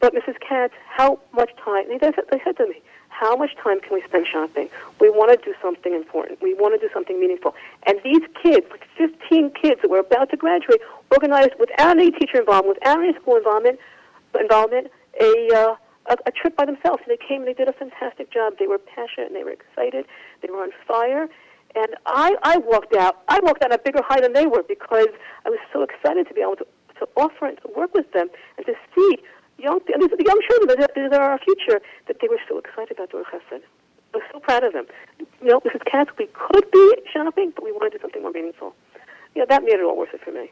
But 0.00 0.14
Mrs. 0.14 0.36
Katz, 0.40 0.72
how 0.88 1.20
much 1.34 1.50
time? 1.62 1.84
They 1.88 1.98
said, 2.00 2.14
they 2.32 2.40
said 2.42 2.56
to 2.56 2.66
me, 2.66 2.80
how 3.20 3.36
much 3.36 3.54
time 3.62 3.80
can 3.80 3.92
we 3.92 4.02
spend 4.08 4.26
shopping? 4.26 4.70
We 4.98 5.10
want 5.10 5.30
to 5.30 5.44
do 5.44 5.54
something 5.60 5.92
important. 5.92 6.40
We 6.40 6.54
want 6.54 6.80
to 6.80 6.80
do 6.80 6.90
something 6.92 7.20
meaningful. 7.20 7.54
And 7.86 8.00
these 8.02 8.22
kids, 8.42 8.66
like 8.70 8.86
15 8.96 9.52
kids 9.60 9.82
that 9.82 9.90
were 9.90 9.98
about 9.98 10.30
to 10.30 10.38
graduate, 10.38 10.80
organized 11.10 11.52
without 11.60 11.98
any 11.98 12.10
teacher 12.10 12.40
involvement, 12.40 12.78
without 12.78 12.98
any 12.98 13.12
school 13.20 13.36
involvement, 13.36 13.78
involvement 14.40 14.86
a, 15.20 15.48
uh, 15.54 15.76
a, 16.06 16.16
a 16.24 16.30
trip 16.32 16.56
by 16.56 16.64
themselves. 16.64 17.02
And 17.06 17.12
they 17.12 17.20
came 17.22 17.42
and 17.42 17.48
they 17.48 17.52
did 17.52 17.68
a 17.68 17.74
fantastic 17.74 18.32
job. 18.32 18.54
They 18.58 18.66
were 18.66 18.78
passionate 18.78 19.26
and 19.26 19.36
they 19.36 19.44
were 19.44 19.52
excited. 19.52 20.06
They 20.40 20.48
were 20.48 20.62
on 20.62 20.70
fire. 20.88 21.28
And 21.74 21.94
I, 22.06 22.36
I 22.42 22.56
walked 22.56 22.96
out. 22.96 23.22
I 23.28 23.38
walked 23.40 23.62
out 23.62 23.72
a 23.72 23.78
bigger 23.78 24.00
high 24.02 24.22
than 24.22 24.32
they 24.32 24.46
were 24.46 24.62
because 24.62 25.08
I 25.44 25.50
was 25.50 25.60
so 25.74 25.82
excited 25.82 26.26
to 26.28 26.34
be 26.34 26.40
able 26.40 26.56
to, 26.56 26.66
to 27.00 27.08
offer 27.18 27.46
and 27.46 27.58
to 27.58 27.68
work 27.76 27.92
with 27.92 28.10
them 28.12 28.30
and 28.56 28.64
to 28.64 28.74
see 28.94 29.18
young, 29.62 29.80
the 29.86 30.24
young 30.24 30.40
children 30.48 30.78
that 30.80 31.20
are 31.20 31.30
our 31.32 31.38
future, 31.38 31.80
that 32.06 32.16
they 32.20 32.28
were 32.28 32.40
so 32.48 32.58
excited 32.58 32.92
about 32.92 33.10
doing 33.10 33.24
chesed. 33.24 33.62
I 34.12 34.16
was 34.16 34.26
so 34.32 34.40
proud 34.40 34.64
of 34.64 34.72
them. 34.72 34.86
You 35.40 35.48
know, 35.48 35.60
Mrs. 35.60 35.84
Katz, 35.84 36.10
we 36.18 36.26
could 36.32 36.70
be 36.70 36.96
shopping, 37.12 37.52
but 37.54 37.64
we 37.64 37.72
wanted 37.72 37.92
to 37.92 37.98
do 37.98 38.02
something 38.02 38.22
more 38.22 38.32
meaningful. 38.32 38.74
Know, 39.36 39.46
that 39.48 39.62
made 39.62 39.74
it 39.74 39.84
all 39.84 39.96
worth 39.96 40.12
it 40.12 40.20
for 40.22 40.32
me. 40.32 40.50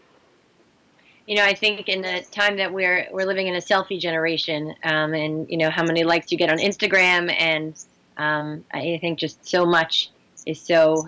You 1.27 1.37
know, 1.37 1.45
I 1.45 1.53
think 1.53 1.89
in 1.89 2.01
the 2.01 2.25
time 2.31 2.57
that 2.57 2.73
we're 2.73 3.07
we're 3.11 3.27
living 3.27 3.49
in 3.49 3.57
a 3.57 3.61
selfie 3.61 4.01
generation, 4.01 4.75
um, 4.85 5.13
and 5.13 5.51
you 5.51 5.59
know 5.59 5.69
how 5.69 5.85
many 5.85 6.05
likes 6.05 6.33
you 6.33 6.39
get 6.39 6.49
on 6.49 6.59
Instagram, 6.59 7.31
and 7.39 7.75
um, 8.17 8.65
I 8.73 8.99
think 9.01 9.19
just 9.19 9.45
so 9.47 9.67
much 9.67 10.11
is 10.47 10.61
so 10.61 11.07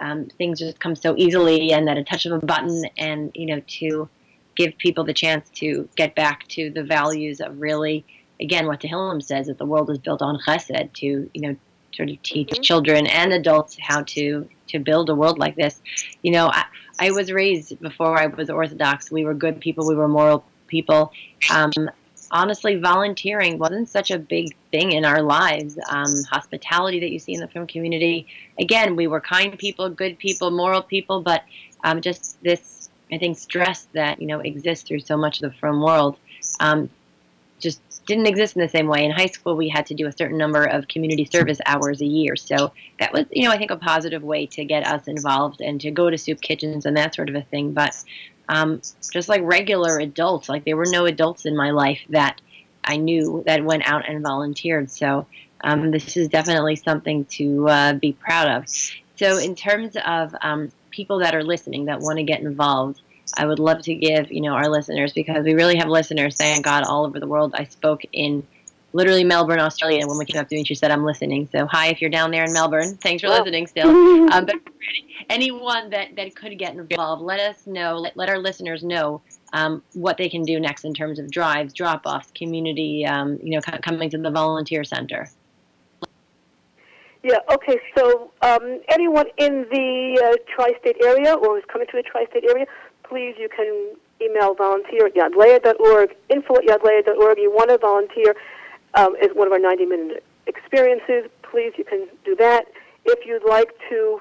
um, 0.00 0.26
things 0.38 0.58
just 0.58 0.80
come 0.80 0.96
so 0.96 1.14
easily 1.16 1.72
and 1.72 1.88
at 1.88 1.96
a 1.96 2.04
touch 2.04 2.26
of 2.26 2.32
a 2.32 2.44
button 2.44 2.84
and 2.98 3.30
you 3.34 3.46
know 3.46 3.62
to 3.66 4.08
give 4.56 4.76
people 4.78 5.04
the 5.04 5.14
chance 5.14 5.48
to 5.50 5.88
get 5.96 6.14
back 6.14 6.46
to 6.48 6.70
the 6.70 6.82
values 6.82 7.40
of 7.40 7.60
really 7.60 8.04
again 8.40 8.66
what 8.66 8.80
Tehillim 8.80 9.22
says 9.22 9.46
that 9.46 9.58
the 9.58 9.66
world 9.66 9.90
is 9.90 9.98
built 9.98 10.22
on 10.22 10.38
chesed 10.46 10.92
to 10.94 11.30
you 11.32 11.40
know 11.40 11.56
sort 11.94 12.10
of 12.10 12.22
teach 12.22 12.48
mm-hmm. 12.48 12.62
children 12.62 13.06
and 13.06 13.32
adults 13.32 13.76
how 13.80 14.02
to 14.02 14.48
to 14.68 14.78
build 14.78 15.08
a 15.10 15.14
world 15.14 15.38
like 15.38 15.56
this 15.56 15.80
you 16.22 16.32
know 16.32 16.48
I, 16.48 16.64
I 16.98 17.10
was 17.10 17.30
raised 17.30 17.78
before 17.80 18.18
I 18.18 18.26
was 18.26 18.50
Orthodox 18.50 19.10
we 19.10 19.24
were 19.24 19.34
good 19.34 19.60
people 19.60 19.86
we 19.86 19.94
were 19.94 20.08
moral 20.08 20.44
people 20.66 21.12
um, 21.52 21.70
honestly, 22.34 22.76
volunteering 22.76 23.58
wasn't 23.58 23.88
such 23.88 24.10
a 24.10 24.18
big 24.18 24.54
thing 24.70 24.92
in 24.92 25.04
our 25.04 25.22
lives. 25.22 25.78
Um, 25.88 26.12
hospitality 26.30 27.00
that 27.00 27.10
you 27.10 27.18
see 27.18 27.32
in 27.32 27.40
the 27.40 27.48
frum 27.48 27.66
community. 27.66 28.26
Again, 28.58 28.96
we 28.96 29.06
were 29.06 29.20
kind 29.20 29.56
people, 29.56 29.88
good 29.88 30.18
people, 30.18 30.50
moral 30.50 30.82
people, 30.82 31.22
but 31.22 31.44
um, 31.84 32.00
just 32.00 32.42
this, 32.42 32.83
I 33.12 33.18
think, 33.18 33.38
stress 33.38 33.88
that 33.92 34.20
you 34.20 34.26
know 34.26 34.40
exists 34.40 34.86
through 34.86 35.00
so 35.00 35.16
much 35.16 35.42
of 35.42 35.50
the 35.50 35.58
frum 35.58 35.80
world. 35.80 36.16
Um, 36.60 36.90
just 37.60 37.80
didn't 38.06 38.26
exist 38.26 38.56
in 38.56 38.62
the 38.62 38.68
same 38.68 38.86
way. 38.86 39.04
In 39.04 39.10
high 39.10 39.26
school, 39.26 39.56
we 39.56 39.68
had 39.68 39.86
to 39.86 39.94
do 39.94 40.06
a 40.06 40.12
certain 40.12 40.36
number 40.36 40.64
of 40.64 40.86
community 40.88 41.24
service 41.24 41.58
hours 41.64 42.02
a 42.02 42.06
year. 42.06 42.36
So 42.36 42.72
that 42.98 43.12
was, 43.12 43.24
you 43.30 43.44
know, 43.44 43.50
I 43.50 43.58
think 43.58 43.70
a 43.70 43.76
positive 43.76 44.22
way 44.22 44.46
to 44.46 44.64
get 44.64 44.86
us 44.86 45.08
involved 45.08 45.60
and 45.62 45.80
to 45.80 45.90
go 45.90 46.10
to 46.10 46.18
soup 46.18 46.40
kitchens 46.40 46.84
and 46.84 46.96
that 46.96 47.14
sort 47.14 47.30
of 47.30 47.34
a 47.34 47.42
thing. 47.42 47.72
But 47.72 47.96
um, 48.48 48.82
just 49.12 49.28
like 49.28 49.42
regular 49.44 49.98
adults. 49.98 50.48
Like 50.48 50.64
there 50.64 50.76
were 50.76 50.86
no 50.86 51.06
adults 51.06 51.46
in 51.46 51.56
my 51.56 51.70
life 51.70 52.00
that 52.10 52.40
I 52.84 52.96
knew 52.96 53.42
that 53.46 53.64
went 53.64 53.86
out 53.86 54.08
and 54.08 54.22
volunteered. 54.22 54.90
So 54.90 55.26
um, 55.62 55.90
this 55.90 56.16
is 56.16 56.28
definitely 56.28 56.76
something 56.76 57.24
to 57.26 57.68
uh, 57.68 57.92
be 57.94 58.12
proud 58.12 58.48
of. 58.48 58.68
So 59.16 59.38
in 59.38 59.54
terms 59.54 59.96
of 60.04 60.34
um, 60.42 60.70
people 60.94 61.18
that 61.18 61.34
are 61.34 61.42
listening 61.42 61.86
that 61.86 62.00
want 62.00 62.18
to 62.18 62.22
get 62.22 62.40
involved, 62.40 63.00
I 63.36 63.46
would 63.46 63.58
love 63.58 63.82
to 63.82 63.94
give 63.94 64.30
you 64.30 64.40
know 64.40 64.52
our 64.52 64.68
listeners 64.68 65.12
because 65.12 65.44
we 65.44 65.54
really 65.54 65.76
have 65.76 65.88
listeners, 65.88 66.36
thank 66.36 66.64
God, 66.64 66.84
all 66.84 67.04
over 67.04 67.18
the 67.18 67.26
world. 67.26 67.54
I 67.56 67.64
spoke 67.64 68.02
in 68.12 68.46
literally 68.94 69.24
Melbourne, 69.24 69.58
Australia. 69.58 69.98
And 70.00 70.08
when 70.08 70.18
we 70.18 70.24
came 70.24 70.40
up 70.40 70.48
to 70.48 70.54
me, 70.54 70.64
she 70.64 70.74
said, 70.74 70.90
I'm 70.90 71.04
listening. 71.04 71.48
So 71.52 71.66
hi, 71.66 71.88
if 71.88 72.00
you're 72.00 72.10
down 72.10 72.30
there 72.30 72.44
in 72.44 72.52
Melbourne, 72.52 72.96
thanks 72.96 73.22
for 73.22 73.28
listening 73.28 73.66
still. 73.66 73.92
Um, 74.34 74.46
but 74.46 74.56
anyone 75.28 75.90
that, 75.90 76.16
that 76.16 76.34
could 76.34 76.58
get 76.58 76.74
involved, 76.74 77.22
let 77.22 77.40
us 77.40 77.66
know, 77.66 77.98
let, 77.98 78.16
let 78.16 78.28
our 78.28 78.38
listeners 78.38 78.82
know 78.82 79.20
um, 79.52 79.82
what 79.92 80.16
they 80.16 80.28
can 80.28 80.42
do 80.42 80.58
next 80.58 80.84
in 80.84 80.94
terms 80.94 81.18
of 81.18 81.30
drives, 81.30 81.74
drop-offs, 81.74 82.30
community, 82.34 83.04
um, 83.04 83.38
you 83.42 83.50
know, 83.50 83.60
coming 83.60 84.08
to 84.10 84.18
the 84.18 84.30
volunteer 84.30 84.82
center. 84.82 85.28
Yeah, 87.24 87.38
okay, 87.50 87.80
so 87.96 88.30
um, 88.42 88.82
anyone 88.90 89.24
in 89.38 89.64
the 89.72 90.20
uh, 90.22 90.36
tri-state 90.54 90.96
area 91.02 91.32
or 91.32 91.56
who's 91.56 91.64
coming 91.72 91.86
to 91.86 91.96
the 91.96 92.02
tri-state 92.02 92.44
area, 92.44 92.66
please, 93.02 93.34
you 93.38 93.48
can 93.48 93.96
email 94.20 94.52
volunteer 94.54 95.06
at 95.06 95.14
yadleah.org, 95.14 96.14
info 96.28 96.56
at 96.56 96.64
yadleah.org. 96.64 97.38
You 97.38 97.50
want 97.50 97.70
to 97.70 97.78
volunteer, 97.78 98.36
um, 98.92 99.16
one 99.32 99.46
of 99.46 99.54
our 99.54 99.58
90 99.58 99.86
minute 99.86 100.24
experiences. 100.46 101.30
Please, 101.50 101.72
you 101.78 101.84
can 101.84 102.08
do 102.26 102.36
that. 102.36 102.66
If 103.06 103.24
you'd 103.24 103.48
like 103.48 103.72
to 103.88 104.20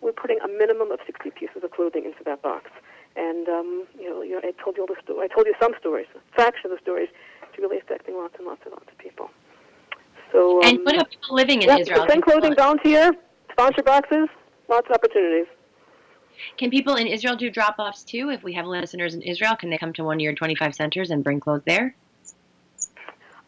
We're 0.00 0.12
putting 0.12 0.38
a 0.40 0.48
minimum 0.48 0.90
of 0.90 1.00
60 1.06 1.30
pieces 1.30 1.62
of 1.62 1.70
clothing 1.70 2.04
into 2.04 2.22
that 2.24 2.42
box. 2.42 2.70
And 3.16 3.48
um, 3.48 3.86
you 3.98 4.10
know, 4.10 4.22
you 4.22 4.32
know, 4.32 4.40
I 4.42 4.52
told 4.62 4.76
you 4.76 4.82
all 4.82 4.88
the 4.88 5.00
sto- 5.02 5.20
I 5.20 5.28
told 5.28 5.46
you 5.46 5.54
some 5.60 5.72
stories, 5.78 6.06
a 6.16 6.34
fraction 6.34 6.70
of 6.70 6.76
the 6.76 6.82
stories. 6.82 7.08
It's 7.48 7.58
really 7.58 7.78
affecting 7.78 8.16
lots 8.16 8.34
and 8.38 8.46
lots 8.46 8.62
and 8.64 8.72
lots 8.72 8.86
of 8.90 8.98
people. 8.98 9.30
So 10.32 10.60
um, 10.62 10.68
and 10.68 10.78
what 10.84 10.96
about 10.96 11.10
people 11.10 11.34
living 11.34 11.62
in 11.62 11.68
yeah, 11.68 11.78
Israel? 11.78 12.06
Send 12.08 12.24
clothing, 12.24 12.56
volunteer, 12.56 13.12
sponsor 13.52 13.82
boxes, 13.84 14.28
lots 14.68 14.88
of 14.88 14.96
opportunities. 14.96 15.46
Can 16.56 16.70
people 16.70 16.96
in 16.96 17.06
Israel 17.06 17.36
do 17.36 17.48
drop-offs 17.48 18.02
too? 18.02 18.30
If 18.30 18.42
we 18.42 18.52
have 18.54 18.66
listeners 18.66 19.14
in 19.14 19.22
Israel, 19.22 19.54
can 19.54 19.70
they 19.70 19.78
come 19.78 19.92
to 19.92 20.02
one 20.02 20.16
of 20.16 20.20
your 20.20 20.34
25 20.34 20.74
centers 20.74 21.10
and 21.10 21.22
bring 21.22 21.38
clothes 21.38 21.62
there? 21.64 21.94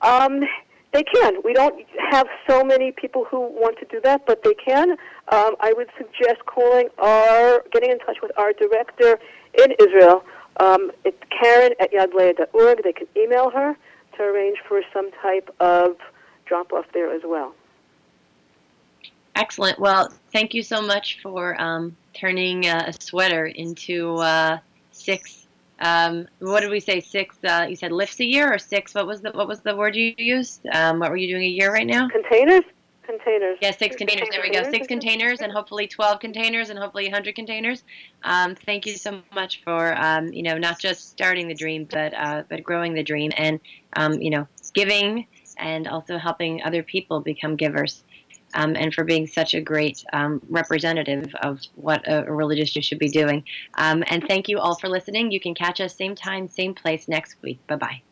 Um, 0.01 0.41
they 0.97 1.03
can. 1.03 1.35
We 1.45 1.53
don't 1.53 1.85
have 2.11 2.27
so 2.49 2.65
many 2.65 2.91
people 2.91 3.27
who 3.31 3.41
want 3.41 3.79
to 3.81 3.85
do 3.87 4.01
that, 4.03 4.25
but 4.27 4.43
they 4.43 4.55
can. 4.55 4.93
Um, 5.29 5.55
I 5.61 5.75
would 5.77 5.89
suggest 5.99 6.47
calling 6.47 6.89
our, 6.99 7.63
getting 7.71 7.91
in 7.91 7.99
touch 7.99 8.17
with 8.23 8.33
our 8.39 8.55
director 8.55 9.19
in 9.59 9.73
Israel. 9.79 10.25
Um, 10.59 10.91
it's 11.05 11.19
Karen 11.39 11.73
at 11.81 11.93
yadleah.org. 11.93 12.83
They 12.83 12.95
can 12.95 13.07
email 13.15 13.51
her 13.51 13.77
to 14.17 14.23
arrange 14.23 14.57
for 14.67 14.81
some 14.95 15.11
type 15.23 15.55
of 15.61 15.97
drop 16.47 16.73
off 16.73 16.87
there 16.95 17.13
as 17.13 17.21
well. 17.27 17.55
Excellent. 19.35 19.79
Well, 19.79 20.11
thank 20.33 20.55
you 20.55 20.63
so 20.63 20.81
much 20.81 21.21
for 21.23 21.61
um, 21.61 21.95
turning 22.15 22.67
uh, 22.67 22.85
a 22.87 23.03
sweater 23.03 23.45
into 23.45 24.17
uh, 24.17 24.59
six. 24.93 25.46
Um, 25.79 26.27
what 26.39 26.61
did 26.61 26.71
we 26.71 26.81
say? 26.81 27.01
Six. 27.01 27.37
Uh, 27.45 27.67
you 27.69 27.77
said 27.77 27.93
lifts 27.93 28.21
a 28.21 28.25
year 28.25 28.53
or 28.53 28.59
six? 28.59 28.95
What 28.95 29.07
was 29.07 29.21
the 29.21 29.33
What 29.33 29.49
was 29.49 29.61
the 29.61 29.77
word 29.77 29.95
you 29.95 30.15
used? 30.17 30.67
Um, 30.73 30.99
what 30.99 31.11
were 31.11 31.17
you 31.17 31.29
doing 31.29 31.45
a 31.45 31.49
year 31.49 31.73
right 31.73 31.87
now? 31.87 32.09
Containers 32.09 32.65
containers. 33.07 33.59
Yeah, 33.63 33.71
six 33.71 33.97
containers. 33.97 34.29
There 34.31 34.43
we 34.43 34.51
go. 34.51 34.63
Six 34.71 34.87
containers, 34.87 35.41
and 35.41 35.53
hopefully 35.53 35.87
twelve 35.87 36.21
containers, 36.21 36.71
and 36.71 36.79
hopefully 36.79 37.09
hundred 37.09 37.35
containers. 37.35 37.85
Um, 38.25 38.55
thank 38.55 38.85
you 38.87 38.95
so 38.97 39.23
much 39.35 39.63
for 39.65 39.97
um, 39.97 40.33
you 40.33 40.43
know 40.43 40.59
not 40.59 40.79
just 40.79 41.09
starting 41.09 41.49
the 41.49 41.55
dream, 41.55 41.87
but 41.91 42.13
uh, 42.15 42.43
but 42.49 42.63
growing 42.63 42.95
the 42.95 43.03
dream, 43.03 43.31
and 43.37 43.61
um, 43.95 44.21
you 44.21 44.31
know 44.31 44.47
giving, 44.75 45.27
and 45.59 45.89
also 45.89 46.19
helping 46.19 46.63
other 46.63 46.83
people 46.83 47.21
become 47.21 47.57
givers. 47.57 48.05
Um, 48.55 48.77
and 48.77 48.95
for 48.95 49.05
being 49.05 49.27
such 49.27 49.55
a 49.55 49.61
great 49.61 50.03
um, 50.13 50.41
representative 50.49 51.35
of 51.43 51.61
what 51.75 52.03
a, 52.07 52.25
religious 52.33 52.73
Jew 52.73 52.81
should 52.81 52.99
be 52.99 53.09
doing. 53.09 53.45
Um, 53.77 54.05
and 54.07 54.25
thank 54.27 54.49
you 54.49 54.59
all 54.59 54.77
for 54.79 54.89
listening. 54.89 55.31
You 55.31 55.41
can 55.41 55.55
catch 55.55 55.81
us 55.81 55.97
same 55.97 56.15
time, 56.15 56.49
same 56.49 56.75
place 56.75 57.09
next 57.09 57.37
week. 57.43 57.61
Bye 57.69 57.77
bye. 57.77 58.06